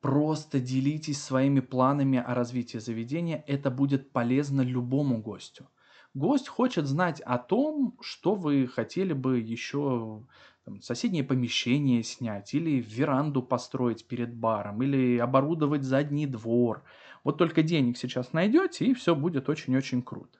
Просто 0.00 0.60
делитесь 0.60 1.22
своими 1.22 1.60
планами 1.60 2.18
о 2.18 2.34
развитии 2.34 2.78
заведения, 2.78 3.42
это 3.46 3.70
будет 3.70 4.12
полезно 4.12 4.62
любому 4.62 5.20
гостю. 5.20 5.68
Гость 6.14 6.48
хочет 6.48 6.86
знать 6.86 7.20
о 7.20 7.38
том, 7.38 7.98
что 8.00 8.34
вы 8.34 8.66
хотели 8.66 9.12
бы 9.12 9.38
еще 9.38 10.24
там, 10.64 10.80
соседнее 10.80 11.24
помещение 11.24 12.02
снять, 12.02 12.54
или 12.54 12.80
веранду 12.80 13.42
построить 13.42 14.06
перед 14.06 14.34
баром, 14.34 14.82
или 14.82 15.18
оборудовать 15.18 15.82
задний 15.82 16.26
двор. 16.26 16.82
Вот 17.22 17.38
только 17.38 17.62
денег 17.62 17.98
сейчас 17.98 18.32
найдете, 18.32 18.86
и 18.86 18.94
все 18.94 19.14
будет 19.14 19.48
очень-очень 19.48 20.02
круто. 20.02 20.38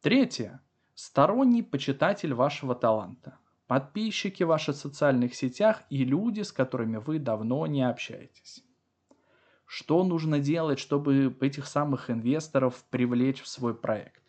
Третье. 0.00 0.60
Сторонний 0.94 1.62
почитатель 1.62 2.34
вашего 2.34 2.74
таланта. 2.74 3.38
Подписчики 3.68 4.44
в 4.44 4.48
ваших 4.48 4.76
социальных 4.76 5.34
сетях 5.34 5.82
и 5.90 6.02
люди, 6.02 6.40
с 6.40 6.52
которыми 6.52 6.96
вы 6.96 7.18
давно 7.18 7.66
не 7.66 7.86
общаетесь. 7.86 8.64
Что 9.66 10.04
нужно 10.04 10.38
делать, 10.40 10.78
чтобы 10.78 11.36
этих 11.42 11.66
самых 11.66 12.08
инвесторов 12.08 12.82
привлечь 12.88 13.42
в 13.42 13.46
свой 13.46 13.74
проект? 13.74 14.22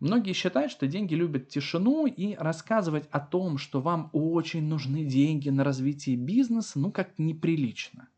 Многие 0.00 0.34
считают, 0.34 0.70
что 0.70 0.86
деньги 0.86 1.14
любят 1.14 1.48
тишину 1.48 2.06
и 2.06 2.34
рассказывать 2.34 3.08
о 3.10 3.20
том, 3.20 3.56
что 3.56 3.80
вам 3.80 4.10
очень 4.12 4.68
нужны 4.68 5.04
деньги 5.06 5.48
на 5.48 5.64
развитие 5.64 6.16
бизнеса, 6.16 6.78
ну 6.78 6.92
как 6.92 7.18
неприлично. 7.18 8.10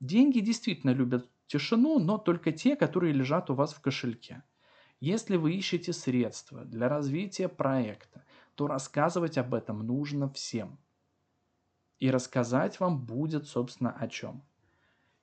Деньги 0.00 0.40
действительно 0.40 0.90
любят 0.90 1.30
тишину, 1.46 2.00
но 2.00 2.18
только 2.18 2.50
те, 2.50 2.74
которые 2.74 3.12
лежат 3.12 3.48
у 3.48 3.54
вас 3.54 3.72
в 3.72 3.80
кошельке. 3.80 4.42
Если 4.98 5.36
вы 5.36 5.54
ищете 5.54 5.92
средства 5.92 6.64
для 6.64 6.88
развития 6.88 7.48
проекта, 7.48 8.24
то 8.54 8.66
рассказывать 8.66 9.38
об 9.38 9.54
этом 9.54 9.80
нужно 9.86 10.28
всем. 10.28 10.78
И 11.98 12.10
рассказать 12.10 12.80
вам 12.80 13.04
будет, 13.04 13.46
собственно, 13.46 13.92
о 13.92 14.08
чем. 14.08 14.42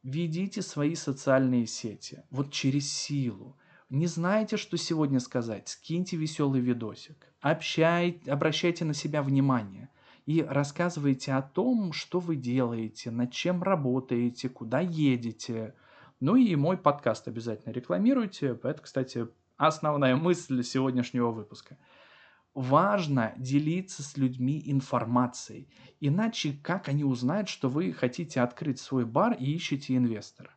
Ведите 0.03 0.61
свои 0.61 0.95
социальные 0.95 1.67
сети. 1.67 2.23
Вот 2.29 2.51
через 2.51 2.91
силу. 2.91 3.57
Не 3.89 4.07
знаете, 4.07 4.55
что 4.55 4.77
сегодня 4.77 5.19
сказать? 5.19 5.67
Скиньте 5.67 6.15
веселый 6.15 6.61
видосик. 6.61 7.33
Общай, 7.41 8.21
обращайте 8.27 8.85
на 8.85 8.93
себя 8.93 9.21
внимание. 9.21 9.89
И 10.25 10.41
рассказывайте 10.43 11.33
о 11.33 11.41
том, 11.41 11.91
что 11.91 12.19
вы 12.19 12.35
делаете, 12.35 13.09
над 13.09 13.31
чем 13.31 13.63
работаете, 13.63 14.47
куда 14.47 14.79
едете. 14.79 15.73
Ну 16.19 16.35
и 16.35 16.55
мой 16.55 16.77
подкаст 16.77 17.27
обязательно 17.27 17.73
рекламируйте. 17.73 18.57
Это, 18.63 18.81
кстати, 18.81 19.27
основная 19.57 20.15
мысль 20.17 20.63
сегодняшнего 20.63 21.31
выпуска. 21.31 21.77
Важно 22.53 23.33
делиться 23.37 24.03
с 24.03 24.17
людьми 24.17 24.61
информацией. 24.65 25.69
Иначе 25.99 26.53
как 26.61 26.87
они 26.87 27.03
узнают, 27.03 27.49
что 27.49 27.69
вы 27.69 27.93
хотите 27.93 28.41
открыть 28.41 28.79
свой 28.79 29.05
бар 29.05 29.33
и 29.33 29.53
ищете 29.53 29.95
инвестора? 29.95 30.51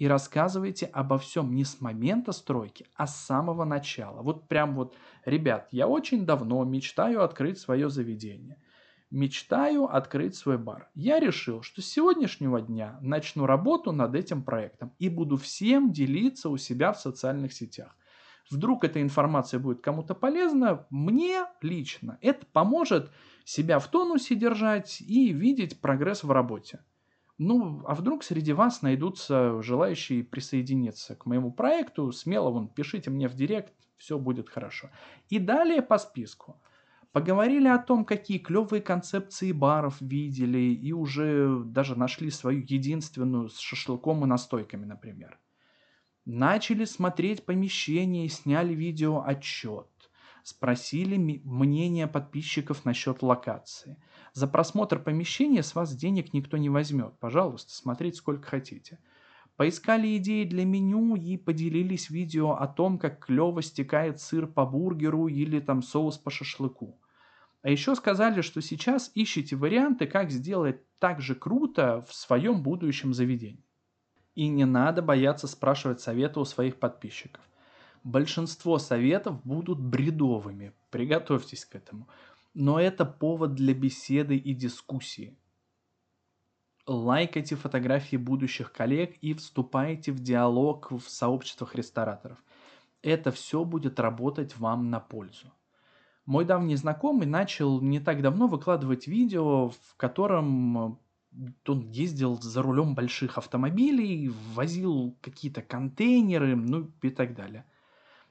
и 0.00 0.08
рассказывайте 0.08 0.86
обо 0.86 1.18
всем 1.18 1.54
не 1.54 1.62
с 1.62 1.82
момента 1.82 2.32
стройки, 2.32 2.86
а 2.96 3.06
с 3.06 3.14
самого 3.16 3.64
начала. 3.64 4.22
Вот 4.22 4.48
прям 4.48 4.74
вот, 4.74 4.96
ребят, 5.26 5.68
я 5.72 5.86
очень 5.86 6.24
давно 6.24 6.64
мечтаю 6.64 7.22
открыть 7.22 7.58
свое 7.58 7.90
заведение. 7.90 8.56
Мечтаю 9.10 9.94
открыть 9.94 10.36
свой 10.36 10.56
бар. 10.56 10.88
Я 10.94 11.20
решил, 11.20 11.60
что 11.60 11.82
с 11.82 11.86
сегодняшнего 11.86 12.62
дня 12.62 12.98
начну 13.02 13.44
работу 13.44 13.92
над 13.92 14.14
этим 14.14 14.42
проектом 14.42 14.94
и 14.98 15.10
буду 15.10 15.36
всем 15.36 15.92
делиться 15.92 16.48
у 16.48 16.56
себя 16.56 16.94
в 16.94 16.98
социальных 16.98 17.52
сетях. 17.52 17.94
Вдруг 18.50 18.84
эта 18.84 19.00
информация 19.00 19.60
будет 19.60 19.80
кому-то 19.80 20.14
полезна, 20.14 20.86
мне 20.90 21.44
лично 21.62 22.18
это 22.20 22.44
поможет 22.46 23.10
себя 23.44 23.78
в 23.78 23.88
тонусе 23.88 24.34
держать 24.34 25.00
и 25.00 25.32
видеть 25.32 25.80
прогресс 25.80 26.24
в 26.24 26.30
работе. 26.32 26.80
Ну, 27.38 27.82
а 27.86 27.94
вдруг 27.94 28.22
среди 28.22 28.52
вас 28.52 28.82
найдутся 28.82 29.62
желающие 29.62 30.24
присоединиться 30.24 31.14
к 31.14 31.26
моему 31.26 31.52
проекту, 31.52 32.12
смело 32.12 32.50
вон 32.50 32.68
пишите 32.68 33.08
мне 33.08 33.28
в 33.28 33.34
директ, 33.34 33.72
все 33.96 34.18
будет 34.18 34.50
хорошо. 34.50 34.90
И 35.28 35.38
далее 35.38 35.80
по 35.80 35.96
списку. 35.96 36.60
Поговорили 37.12 37.66
о 37.66 37.78
том, 37.78 38.04
какие 38.04 38.38
клевые 38.38 38.82
концепции 38.82 39.52
баров 39.52 40.00
видели, 40.00 40.58
и 40.58 40.92
уже 40.92 41.62
даже 41.64 41.98
нашли 41.98 42.30
свою 42.30 42.60
единственную 42.60 43.48
с 43.48 43.58
шашлыком 43.58 44.24
и 44.24 44.28
настойками, 44.28 44.84
например. 44.84 45.38
Начали 46.24 46.84
смотреть 46.84 47.44
помещение 47.44 48.26
и 48.26 48.28
сняли 48.28 48.74
видео 48.74 49.22
отчет. 49.24 49.86
Спросили 50.42 51.16
мнение 51.16 52.06
подписчиков 52.06 52.84
насчет 52.84 53.22
локации– 53.22 53.96
за 54.32 54.46
просмотр 54.46 55.00
помещения 55.00 55.62
с 55.62 55.74
вас 55.74 55.94
денег 55.94 56.32
никто 56.32 56.56
не 56.56 56.68
возьмет. 56.68 57.18
Пожалуйста, 57.18 57.72
смотрите 57.72 58.18
сколько 58.18 58.48
хотите. 58.48 58.98
Поискали 59.56 60.16
идеи 60.16 60.44
для 60.44 60.64
меню 60.64 61.16
и 61.16 61.36
поделились 61.36 62.10
видео 62.10 62.52
о 62.52 62.66
том, 62.66 62.98
как 62.98 63.26
клево 63.26 63.60
стекает 63.60 64.20
сыр 64.20 64.46
по 64.46 64.64
бургеру 64.64 65.26
или 65.26 65.60
там 65.60 65.82
соус 65.82 66.16
по 66.16 66.30
шашлыку. 66.30 67.00
А 67.62 67.68
еще 67.68 67.94
сказали, 67.94 68.40
что 68.40 68.62
сейчас 68.62 69.10
ищите 69.14 69.56
варианты, 69.56 70.06
как 70.06 70.30
сделать 70.30 70.80
так 70.98 71.20
же 71.20 71.34
круто 71.34 72.02
в 72.08 72.14
своем 72.14 72.62
будущем 72.62 73.12
заведении. 73.12 73.66
И 74.40 74.48
не 74.48 74.64
надо 74.64 75.02
бояться 75.02 75.46
спрашивать 75.46 76.00
совета 76.00 76.40
у 76.40 76.44
своих 76.44 76.78
подписчиков. 76.78 77.42
Большинство 78.04 78.78
советов 78.78 79.44
будут 79.44 79.78
бредовыми, 79.78 80.72
приготовьтесь 80.90 81.64
к 81.64 81.74
этому 81.74 82.06
но 82.54 82.80
это 82.80 83.04
повод 83.04 83.54
для 83.54 83.74
беседы 83.74 84.36
и 84.36 84.54
дискуссии. 84.54 85.36
Лайкайте 86.86 87.54
фотографии 87.54 88.16
будущих 88.16 88.72
коллег 88.72 89.16
и 89.20 89.34
вступайте 89.34 90.12
в 90.12 90.20
диалог 90.20 90.90
в 90.90 91.02
сообществах 91.02 91.74
рестораторов. 91.74 92.42
Это 93.02 93.30
все 93.30 93.64
будет 93.64 94.00
работать 94.00 94.56
вам 94.56 94.90
на 94.90 94.98
пользу. 94.98 95.52
Мой 96.26 96.44
давний 96.44 96.76
знакомый 96.76 97.26
начал 97.26 97.80
не 97.80 98.00
так 98.00 98.22
давно 98.22 98.46
выкладывать 98.46 99.06
видео, 99.06 99.68
в 99.70 99.96
котором 99.96 100.98
он 101.66 101.90
ездил 101.90 102.40
за 102.40 102.62
рулем 102.62 102.94
больших 102.94 103.38
автомобилей, 103.38 104.32
возил 104.54 105.16
какие-то 105.20 105.62
контейнеры, 105.62 106.56
ну 106.56 106.90
и 107.02 107.10
так 107.10 107.34
далее. 107.34 107.64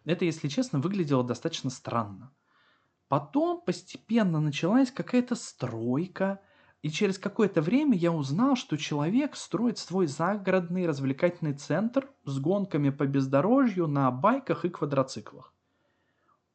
Это, 0.05 0.25
если 0.25 0.47
честно, 0.47 0.79
выглядело 0.79 1.23
достаточно 1.23 1.69
странно. 1.69 2.31
Потом 3.07 3.61
постепенно 3.61 4.39
началась 4.39 4.91
какая-то 4.91 5.35
стройка, 5.35 6.39
и 6.81 6.89
через 6.89 7.17
какое-то 7.17 7.61
время 7.61 7.97
я 7.97 8.11
узнал, 8.11 8.55
что 8.55 8.77
человек 8.77 9.35
строит 9.35 9.77
свой 9.77 10.07
загородный 10.07 10.87
развлекательный 10.87 11.53
центр 11.53 12.09
с 12.23 12.39
гонками 12.39 12.89
по 12.89 13.05
бездорожью 13.05 13.87
на 13.87 14.09
байках 14.11 14.63
и 14.63 14.69
квадроциклах. 14.69 15.53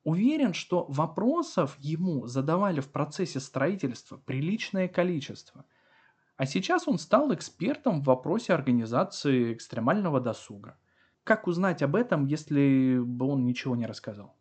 Уверен, 0.04 0.54
что 0.54 0.84
вопросов 0.88 1.76
ему 1.78 2.26
задавали 2.26 2.80
в 2.80 2.90
процессе 2.90 3.40
строительства 3.40 4.16
приличное 4.16 4.86
количество. 4.86 5.64
А 6.36 6.46
сейчас 6.46 6.88
он 6.88 6.98
стал 6.98 7.32
экспертом 7.32 8.00
в 8.00 8.06
вопросе 8.06 8.54
организации 8.54 9.52
экстремального 9.52 10.20
досуга. 10.20 10.78
Как 11.22 11.46
узнать 11.46 11.82
об 11.82 11.94
этом, 11.94 12.26
если 12.26 12.98
бы 12.98 13.26
он 13.26 13.44
ничего 13.44 13.76
не 13.76 13.86
рассказал? 13.86 14.36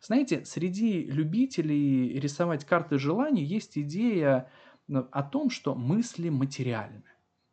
Знаете, 0.00 0.44
среди 0.44 1.04
любителей 1.04 2.18
рисовать 2.20 2.64
карты 2.64 2.98
желаний 2.98 3.42
есть 3.42 3.76
идея 3.78 4.50
ну, 4.86 5.08
о 5.10 5.22
том, 5.22 5.50
что 5.50 5.74
мысли 5.74 6.28
материальны. 6.28 7.04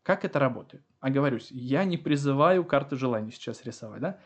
Как 0.04 0.26
это 0.26 0.38
работает? 0.39 0.84
Оговорюсь, 1.00 1.50
я 1.50 1.84
не 1.84 1.98
призываю 1.98 2.65
карты 2.65 2.98
желаний 2.98 3.32
сейчас 3.32 3.65
рисовать, 3.65 4.02
да? 4.02 4.20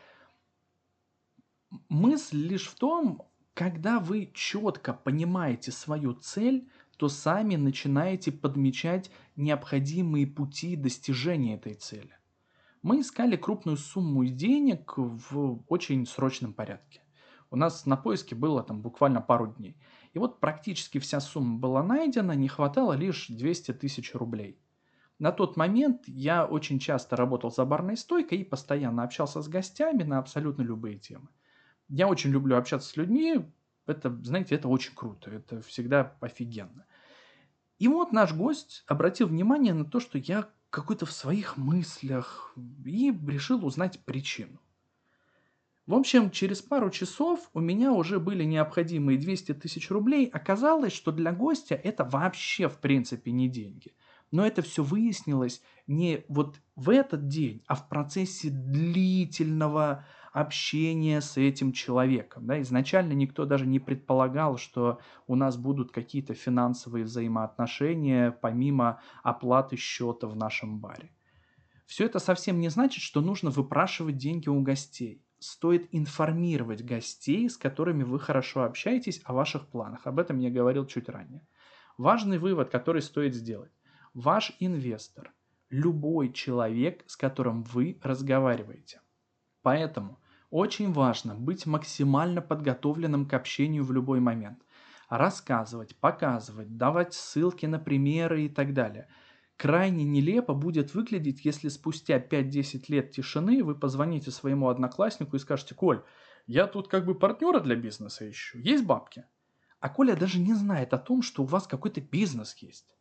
Мысль 1.88 2.38
лишь 2.38 2.68
в 2.68 2.74
том, 2.74 3.28
когда 3.54 4.00
вы 4.00 4.30
четко 4.34 4.92
понимаете 4.92 5.72
свою 5.72 6.12
цель, 6.12 6.68
то 6.96 7.08
сами 7.08 7.56
начинаете 7.56 8.32
подмечать 8.32 9.10
необходимые 9.36 10.26
пути 10.26 10.76
достижения 10.76 11.54
этой 11.54 11.74
цели. 11.74 12.16
Мы 12.82 13.00
искали 13.00 13.36
крупную 13.36 13.76
сумму 13.76 14.24
денег 14.24 14.94
в 14.96 15.64
очень 15.68 16.06
срочном 16.06 16.52
порядке. 16.52 17.00
У 17.50 17.56
нас 17.56 17.86
на 17.86 17.96
поиске 17.96 18.34
было 18.34 18.62
там 18.62 18.82
буквально 18.82 19.20
пару 19.20 19.48
дней. 19.48 19.76
И 20.12 20.18
вот 20.18 20.40
практически 20.40 20.98
вся 20.98 21.20
сумма 21.20 21.58
была 21.58 21.82
найдена, 21.82 22.32
не 22.32 22.48
хватало 22.48 22.94
лишь 22.94 23.28
200 23.28 23.74
тысяч 23.74 24.14
рублей. 24.14 24.60
На 25.18 25.32
тот 25.32 25.56
момент 25.56 26.02
я 26.06 26.44
очень 26.44 26.78
часто 26.78 27.16
работал 27.16 27.50
за 27.50 27.64
барной 27.64 27.96
стойкой 27.96 28.38
и 28.38 28.44
постоянно 28.44 29.02
общался 29.02 29.40
с 29.40 29.48
гостями 29.48 30.02
на 30.02 30.18
абсолютно 30.18 30.62
любые 30.62 30.98
темы. 30.98 31.28
Я 31.88 32.08
очень 32.08 32.30
люблю 32.30 32.56
общаться 32.56 32.88
с 32.90 32.96
людьми, 32.96 33.46
это, 33.86 34.10
знаете, 34.22 34.54
это 34.54 34.68
очень 34.68 34.94
круто, 34.94 35.30
это 35.30 35.62
всегда 35.62 36.16
офигенно. 36.20 36.86
И 37.78 37.88
вот 37.88 38.12
наш 38.12 38.32
гость 38.32 38.84
обратил 38.86 39.28
внимание 39.28 39.74
на 39.74 39.84
то, 39.84 40.00
что 40.00 40.18
я 40.18 40.48
какой-то 40.70 41.06
в 41.06 41.12
своих 41.12 41.56
мыслях 41.56 42.54
и 42.84 43.12
решил 43.26 43.64
узнать 43.64 44.00
причину. 44.04 44.60
В 45.86 45.94
общем, 45.94 46.30
через 46.30 46.62
пару 46.62 46.90
часов 46.90 47.48
у 47.54 47.60
меня 47.60 47.92
уже 47.92 48.18
были 48.18 48.42
необходимые 48.42 49.18
200 49.18 49.54
тысяч 49.54 49.88
рублей. 49.90 50.26
Оказалось, 50.26 50.92
что 50.92 51.12
для 51.12 51.32
гостя 51.32 51.76
это 51.76 52.02
вообще 52.02 52.68
в 52.68 52.78
принципе 52.78 53.30
не 53.30 53.48
деньги. 53.48 53.94
Но 54.32 54.44
это 54.44 54.62
все 54.62 54.82
выяснилось 54.82 55.62
не 55.86 56.24
вот 56.26 56.56
в 56.74 56.90
этот 56.90 57.28
день, 57.28 57.62
а 57.68 57.76
в 57.76 57.88
процессе 57.88 58.50
длительного 58.50 60.04
общения 60.36 61.22
с 61.22 61.38
этим 61.38 61.72
человеком. 61.72 62.46
Да? 62.46 62.60
Изначально 62.60 63.14
никто 63.14 63.46
даже 63.46 63.66
не 63.66 63.78
предполагал, 63.78 64.58
что 64.58 65.00
у 65.26 65.34
нас 65.34 65.56
будут 65.56 65.92
какие-то 65.92 66.34
финансовые 66.34 67.06
взаимоотношения 67.06 68.32
помимо 68.42 69.00
оплаты 69.22 69.76
счета 69.76 70.26
в 70.26 70.36
нашем 70.36 70.78
баре. 70.78 71.10
Все 71.86 72.04
это 72.04 72.18
совсем 72.18 72.60
не 72.60 72.68
значит, 72.68 73.02
что 73.02 73.22
нужно 73.22 73.48
выпрашивать 73.48 74.18
деньги 74.18 74.50
у 74.50 74.60
гостей 74.60 75.22
стоит 75.38 75.88
информировать 75.92 76.84
гостей, 76.84 77.48
с 77.48 77.56
которыми 77.56 78.02
вы 78.02 78.18
хорошо 78.18 78.64
общаетесь, 78.64 79.20
о 79.24 79.34
ваших 79.34 79.68
планах. 79.68 80.06
Об 80.06 80.18
этом 80.18 80.38
я 80.38 80.50
говорил 80.50 80.86
чуть 80.86 81.08
ранее. 81.08 81.46
Важный 81.98 82.38
вывод, 82.38 82.70
который 82.70 83.02
стоит 83.02 83.34
сделать. 83.34 83.72
Ваш 84.14 84.52
инвестор– 84.60 85.32
любой 85.70 86.32
человек, 86.32 87.04
с 87.06 87.16
которым 87.16 87.62
вы 87.64 87.98
разговариваете. 88.02 89.00
Поэтому 89.62 90.18
очень 90.50 90.92
важно 90.92 91.34
быть 91.34 91.66
максимально 91.66 92.42
подготовленным 92.42 93.26
к 93.26 93.34
общению 93.34 93.84
в 93.84 93.92
любой 93.92 94.20
момент. 94.20 94.60
Рассказывать, 95.08 95.96
показывать, 95.96 96.76
давать 96.76 97.14
ссылки 97.14 97.66
на 97.66 97.78
примеры 97.78 98.46
и 98.46 98.48
так 98.48 98.74
далее– 98.74 99.08
Крайне 99.56 100.04
нелепо 100.04 100.52
будет 100.52 100.92
выглядеть, 100.92 101.44
если 101.44 101.68
спустя 101.68 102.18
5-10 102.18 102.84
лет 102.88 103.10
тишины 103.12 103.64
вы 103.64 103.74
позвоните 103.74 104.30
своему 104.30 104.68
однокласснику 104.68 105.36
и 105.36 105.38
скажете, 105.38 105.74
Коль, 105.74 106.02
я 106.46 106.66
тут 106.66 106.88
как 106.88 107.06
бы 107.06 107.14
партнера 107.14 107.60
для 107.60 107.74
бизнеса 107.74 108.28
ищу, 108.28 108.58
есть 108.58 108.84
бабки? 108.84 109.24
А 109.80 109.88
Коля 109.88 110.14
даже 110.14 110.38
не 110.38 110.54
знает 110.54 110.92
о 110.92 110.98
том, 110.98 111.22
что 111.22 111.42
у 111.42 111.46
вас 111.46 111.66
какой-то 111.66 112.00
бизнес 112.00 112.54
есть. 112.56 112.96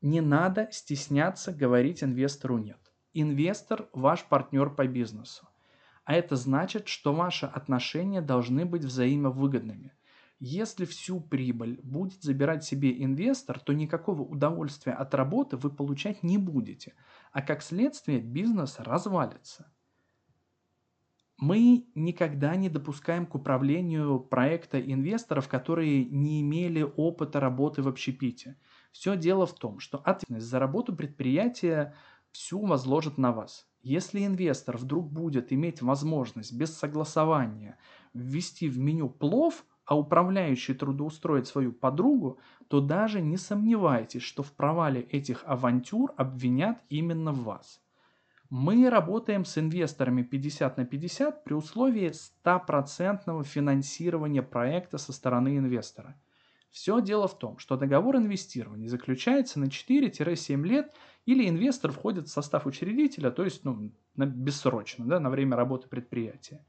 Не 0.00 0.20
надо 0.20 0.68
стесняться 0.72 1.52
говорить 1.52 2.02
инвестору 2.02 2.58
«нет». 2.58 2.78
Инвестор– 3.12 3.88
ваш 3.92 4.24
партнер 4.24 4.70
по 4.70 4.86
бизнесу. 4.86 5.48
А 6.04 6.14
это 6.14 6.36
значит, 6.36 6.88
что 6.88 7.12
ваши 7.12 7.46
отношения 7.46 8.20
должны 8.20 8.64
быть 8.64 8.84
взаимовыгодными. 8.84 9.92
Если 10.38 10.86
всю 10.86 11.20
прибыль 11.20 11.78
будет 11.82 12.22
забирать 12.22 12.64
себе 12.64 13.04
инвестор, 13.04 13.60
то 13.60 13.74
никакого 13.74 14.22
удовольствия 14.22 14.92
от 14.94 15.14
работы 15.14 15.58
вы 15.58 15.70
получать 15.70 16.22
не 16.22 16.38
будете, 16.38 16.94
а 17.30 17.42
как 17.42 17.62
следствие 17.62 18.20
бизнес 18.20 18.78
развалится. 18.78 19.70
Мы 21.36 21.86
никогда 21.94 22.54
не 22.56 22.68
допускаем 22.68 23.24
к 23.24 23.34
управлению 23.34 24.20
проекта 24.20 24.78
инвесторов, 24.78 25.48
которые 25.48 26.04
не 26.04 26.42
имели 26.42 26.82
опыта 26.82 27.40
работы 27.40 27.82
в 27.82 27.88
общепите. 27.88 28.58
Все 28.92 29.16
дело 29.16 29.46
в 29.46 29.54
том, 29.54 29.78
что 29.78 29.98
ответственность 29.98 30.46
за 30.46 30.58
работу 30.58 30.94
предприятия 30.94 31.94
всю 32.30 32.64
возложит 32.66 33.16
на 33.16 33.32
вас. 33.32 33.69
Если 33.82 34.26
инвестор 34.26 34.76
вдруг 34.76 35.10
будет 35.10 35.52
иметь 35.52 35.80
возможность 35.80 36.52
без 36.52 36.76
согласования 36.76 37.78
ввести 38.12 38.68
в 38.68 38.78
меню 38.78 39.08
плов, 39.08 39.64
а 39.86 39.98
управляющий 39.98 40.74
трудоустроит 40.74 41.46
свою 41.46 41.72
подругу, 41.72 42.38
то 42.68 42.80
даже 42.80 43.20
не 43.20 43.36
сомневайтесь, 43.36 44.22
что 44.22 44.42
в 44.42 44.52
провале 44.52 45.00
этих 45.00 45.42
авантюр 45.46 46.12
обвинят 46.16 46.78
именно 46.90 47.32
вас. 47.32 47.80
Мы 48.50 48.90
работаем 48.90 49.44
с 49.44 49.56
инвесторами 49.58 50.22
50 50.22 50.76
на 50.76 50.84
50 50.84 51.44
при 51.44 51.54
условии 51.54 52.12
100% 52.44 53.44
финансирования 53.44 54.42
проекта 54.42 54.98
со 54.98 55.12
стороны 55.12 55.56
инвестора. 55.56 56.20
Все 56.70 57.00
дело 57.00 57.26
в 57.26 57.38
том, 57.38 57.58
что 57.58 57.76
договор 57.76 58.16
инвестирования 58.16 58.88
заключается 58.88 59.58
на 59.58 59.64
4-7 59.64 60.62
лет 60.64 60.92
или 61.26 61.48
инвестор 61.48 61.92
входит 61.92 62.28
в 62.28 62.32
состав 62.32 62.66
учредителя, 62.66 63.30
то 63.30 63.44
есть 63.44 63.64
ну, 63.64 63.92
на, 64.16 64.26
бессрочно, 64.26 65.06
да, 65.06 65.20
на 65.20 65.30
время 65.30 65.56
работы 65.56 65.88
предприятия 65.88 66.64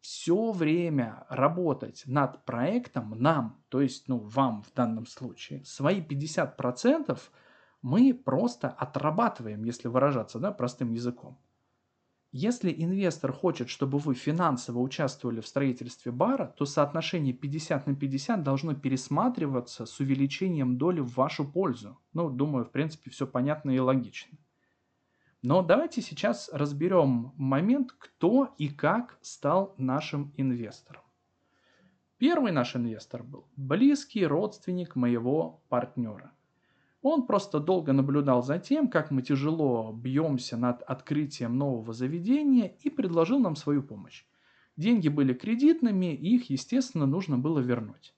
все 0.00 0.50
время 0.52 1.26
работать 1.28 2.02
над 2.06 2.44
проектом 2.44 3.14
нам, 3.20 3.62
то 3.68 3.80
есть 3.80 4.08
ну, 4.08 4.18
вам 4.18 4.62
в 4.62 4.72
данном 4.72 5.06
случае, 5.06 5.64
свои 5.64 6.00
50% 6.00 7.18
мы 7.82 8.14
просто 8.14 8.68
отрабатываем, 8.68 9.64
если 9.64 9.88
выражаться 9.88 10.38
да, 10.38 10.52
простым 10.52 10.92
языком. 10.92 11.38
Если 12.32 12.72
инвестор 12.72 13.32
хочет, 13.32 13.68
чтобы 13.68 13.98
вы 13.98 14.14
финансово 14.14 14.78
участвовали 14.78 15.40
в 15.40 15.48
строительстве 15.48 16.12
бара, 16.12 16.54
то 16.56 16.64
соотношение 16.64 17.34
50 17.34 17.88
на 17.88 17.96
50 17.96 18.44
должно 18.44 18.74
пересматриваться 18.74 19.84
с 19.84 19.98
увеличением 19.98 20.78
доли 20.78 21.00
в 21.00 21.14
вашу 21.16 21.44
пользу. 21.44 21.98
Ну, 22.12 22.30
думаю, 22.30 22.64
в 22.64 22.70
принципе, 22.70 23.10
все 23.10 23.26
понятно 23.26 23.72
и 23.72 23.80
логично. 23.80 24.38
Но 25.42 25.62
давайте 25.62 26.02
сейчас 26.02 26.48
разберем 26.52 27.32
момент, 27.36 27.92
кто 27.98 28.54
и 28.58 28.68
как 28.68 29.18
стал 29.22 29.74
нашим 29.76 30.32
инвестором. 30.36 31.02
Первый 32.18 32.52
наш 32.52 32.76
инвестор 32.76 33.24
был 33.24 33.48
близкий 33.56 34.24
родственник 34.24 34.94
моего 34.94 35.62
партнера. 35.68 36.30
Он 37.02 37.26
просто 37.26 37.60
долго 37.60 37.92
наблюдал 37.92 38.42
за 38.42 38.58
тем, 38.58 38.88
как 38.88 39.10
мы 39.10 39.22
тяжело 39.22 39.92
бьемся 39.92 40.56
над 40.56 40.82
открытием 40.82 41.56
нового 41.56 41.94
заведения 41.94 42.76
и 42.80 42.90
предложил 42.90 43.38
нам 43.38 43.56
свою 43.56 43.82
помощь. 43.82 44.24
Деньги 44.76 45.08
были 45.08 45.32
кредитными, 45.32 46.14
и 46.14 46.36
их, 46.36 46.50
естественно, 46.50 47.06
нужно 47.06 47.38
было 47.38 47.58
вернуть. 47.58 48.14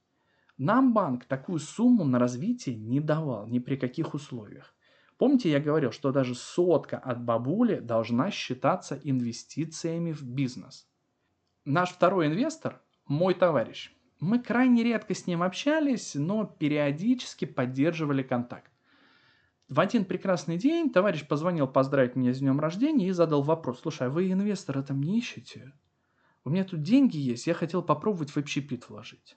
Нам 0.59 0.93
банк 0.93 1.25
такую 1.25 1.61
сумму 1.61 2.05
на 2.05 2.19
развитие 2.19 2.77
не 2.77 3.01
давал 3.01 3.47
ни 3.47 3.59
при 3.59 3.77
каких 3.77 4.15
условиях. 4.15 4.75
Помните, 5.17 5.51
я 5.51 5.61
говорил, 5.61 5.93
что 5.93 6.11
даже 6.11 6.35
сотка 6.35 6.99
от 6.99 7.23
бабули 7.25 7.79
должна 7.79 8.31
считаться 8.31 8.99
инвестициями 9.03 10.13
в 10.13 10.23
бизнес. 10.23 10.89
Наш 11.65 11.91
второй 11.91 12.27
инвестор– 12.27 12.81
мой 13.07 13.35
товарищ. 13.35 13.95
Мы 14.23 14.39
крайне 14.39 14.85
редко 14.85 15.15
с 15.15 15.27
ним 15.27 15.43
общались, 15.43 16.15
но 16.15 16.45
периодически 16.45 17.45
поддерживали 17.45 18.23
контакт. 18.23 18.71
В 19.69 19.81
один 19.81 20.05
прекрасный 20.05 20.59
день 20.59 20.93
товарищ 20.93 21.27
позвонил 21.27 21.67
поздравить 21.67 22.15
меня 22.15 22.33
с 22.33 22.39
днем 22.39 22.61
рождения 22.61 23.09
и 23.09 23.11
задал 23.11 23.43
вопрос. 23.43 23.81
Слушай, 23.81 24.07
а 24.07 24.11
вы 24.11 24.31
инвестора 24.31 24.83
там 24.83 25.03
не 25.03 25.19
ищете? 25.19 25.73
У 26.45 26.51
меня 26.51 26.63
тут 26.63 26.83
деньги 26.83 27.17
есть, 27.17 27.49
я 27.49 27.55
хотел 27.55 27.83
попробовать 27.83 28.31
в 28.31 28.37
общепит 28.37 28.89
вложить. 28.89 29.37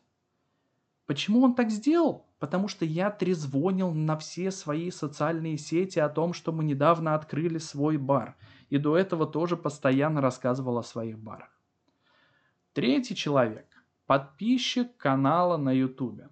Почему 1.07 1.41
он 1.41 1.55
так 1.55 1.71
сделал? 1.71 2.27
Потому 2.37 2.67
что 2.67 2.85
я 2.85 3.09
трезвонил 3.09 3.91
на 3.91 4.15
все 4.19 4.51
свои 4.51 4.91
социальные 4.91 5.57
сети 5.57 5.97
о 5.97 6.09
том, 6.09 6.31
что 6.31 6.51
мы 6.51 6.63
недавно 6.63 7.15
открыли 7.15 7.57
свой 7.57 7.97
бар. 7.97 8.37
И 8.69 8.77
до 8.77 8.95
этого 8.95 9.25
тоже 9.25 9.57
постоянно 9.57 10.21
рассказывал 10.21 10.77
о 10.77 10.83
своих 10.83 11.17
барах. 11.17 11.49
Третий 12.73 13.15
человек. 13.15 13.74
Подписчик 14.07 14.95
канала 14.97 15.57
на 15.57 15.71
ютубе. 15.71 16.29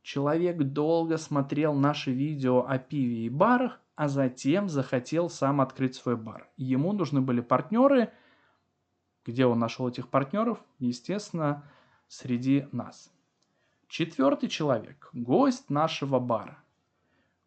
Человек 0.00 0.56
долго 0.58 1.18
смотрел 1.18 1.74
наши 1.74 2.12
видео 2.12 2.64
о 2.66 2.78
пиве 2.78 3.26
и 3.26 3.28
барах, 3.28 3.78
а 3.94 4.08
затем 4.08 4.70
захотел 4.70 5.28
сам 5.28 5.60
открыть 5.60 5.94
свой 5.94 6.16
бар. 6.16 6.48
Ему 6.56 6.94
нужны 6.94 7.20
были 7.20 7.42
партнеры. 7.42 8.10
Где 9.26 9.44
он 9.44 9.58
нашел 9.58 9.86
этих 9.86 10.08
партнеров? 10.08 10.64
Естественно, 10.78 11.70
среди 12.08 12.66
нас. 12.72 13.12
Четвертый 13.86 14.48
человек– 14.48 15.10
гость 15.12 15.68
нашего 15.68 16.20
бара. 16.20 16.64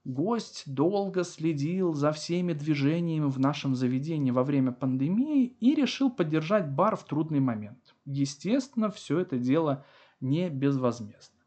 Гость 0.05 0.71
долго 0.71 1.23
следил 1.23 1.95
за 1.95 2.11
всеми 2.11 2.53
движениями 2.53 3.25
в 3.25 3.39
нашем 3.39 3.73
заведении 3.73 4.29
во 4.29 4.43
время 4.43 4.71
пандемии 4.71 5.45
и 5.45 5.73
решил 5.73 6.11
поддержать 6.11 6.69
бар 6.69 6.95
в 6.95 7.05
трудный 7.05 7.39
момент. 7.39 7.82
Естественно, 8.05 8.89
все 8.89 9.19
это 9.19 9.37
дело 9.37 9.85
не 10.19 10.49
безвозмездно. 10.49 11.39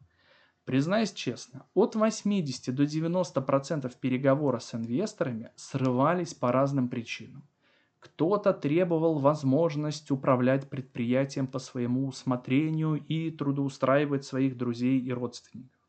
Признаюсь 0.65 1.13
честно, 1.13 1.65
от 1.73 1.95
80 1.95 2.75
до 2.75 2.83
90% 2.83 3.93
переговоров 4.01 4.61
с 4.63 4.75
инвесторами 4.75 5.51
срывались 5.55 6.33
по 6.33 6.51
разным 6.51 6.89
причинам. 6.89 7.47
Кто-то 7.99 8.53
требовал 8.53 9.19
возможность 9.19 10.11
управлять 10.11 10.69
предприятием 10.69 11.47
по 11.47 11.59
своему 11.59 12.07
усмотрению 12.07 12.95
и 12.95 13.31
трудоустраивать 13.31 14.25
своих 14.25 14.57
друзей 14.57 14.99
и 14.99 15.11
родственников. 15.11 15.81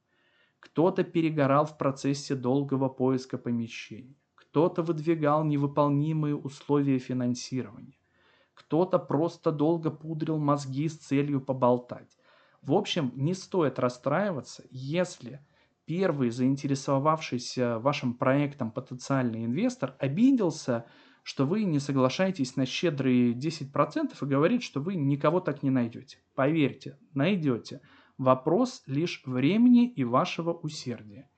Кто-то 0.61 1.05
перегорал 1.05 1.67
в 1.67 1.77
процессе 1.77 2.35
долгого 2.35 2.89
поиска 2.89 3.37
помещений. 3.37 4.17
Кто-то 4.35 4.83
выдвигал 4.83 5.45
невыполнимые 5.45 6.37
условия 6.37 6.99
финансирования. 6.99 7.98
Кто-то 8.59 8.99
просто 8.99 9.53
долго 9.53 9.91
пудрил 9.91 10.39
мозги 10.39 10.89
с 10.89 10.99
целью 10.99 11.41
поболтать. 11.41 12.19
В 12.61 12.73
общем, 12.73 13.13
не 13.15 13.35
стоит 13.35 13.79
расстраиваться, 13.79 14.65
если 14.71 15.47
первый 15.85 16.31
заинтересовавшийся 16.31 17.79
вашим 17.79 18.15
проектом 18.15 18.71
потенциальный 18.71 19.45
инвестор 19.45 19.97
обиделся– 19.99 20.85
что 21.29 21.45
вы 21.45 21.65
не 21.65 21.79
соглашаетесь 21.79 22.57
на 22.57 22.65
щедрые 22.65 23.35
10% 23.35 24.17
и 24.19 24.25
говорит, 24.25 24.63
что 24.63 24.81
вы 24.81 24.95
никого 24.95 25.41
так 25.41 25.63
не 25.63 25.69
найдете. 25.69 26.17
Поверьте, 26.35 26.97
найдете. 27.13 27.83
Вопрос 28.17 28.83
лишь 28.87 29.21
времени 29.27 29.93
и 29.93 30.05
вашего 30.05 30.55
усердия. 30.55 31.29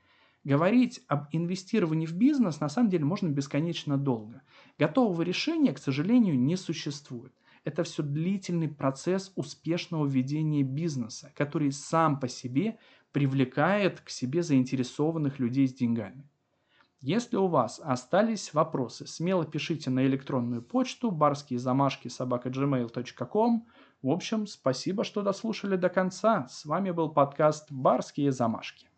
Говорить 0.43 1.03
об 1.07 1.27
инвестировании 1.33 2.07
в 2.07 2.15
бизнес 2.15 2.61
на 2.61 2.71
самом 2.71 2.89
деле 2.89 3.05
можно 3.05 3.29
бесконечно 3.29 3.99
долго. 3.99 4.43
Готового 4.79 5.21
решения, 5.21 5.75
к 5.75 5.79
сожалению, 5.79 6.39
не 6.39 6.57
существует. 6.57 7.35
Это 7.65 7.85
все 7.85 8.03
длительный 8.03 8.69
процесс 8.69 9.33
успешного 9.37 10.07
ведения 10.07 10.63
бизнеса, 10.63 11.31
который 11.37 11.73
сам 11.73 12.19
по 12.19 12.27
себе 12.27 12.79
привлекает 13.13 14.01
к 14.01 14.09
себе 14.09 14.43
заинтересованных 14.43 15.39
людей 15.39 15.69
с 15.69 15.75
деньгами. 15.75 16.27
Если 17.03 17.37
у 17.37 17.47
вас 17.47 17.81
остались 17.83 18.53
вопросы, 18.53 19.07
смело 19.07 19.47
пишите 19.47 19.91
на 19.91 20.07
электронную 20.07 20.63
почту 20.63 21.11
барские 21.11 21.59
замашки 21.59 22.09
собака 22.09 22.51
gmail.com. 22.51 23.67
В 24.03 24.11
общем, 24.11 24.47
спасибо, 24.47 25.05
что 25.05 25.23
дослушали 25.23 25.77
до 25.77 25.89
конца. 25.89 26.47
С 26.49 26.65
вами 26.65 26.91
был 26.91 27.11
подкаст 27.11 27.71
«Барские 27.71 28.33
замашки». 28.33 28.90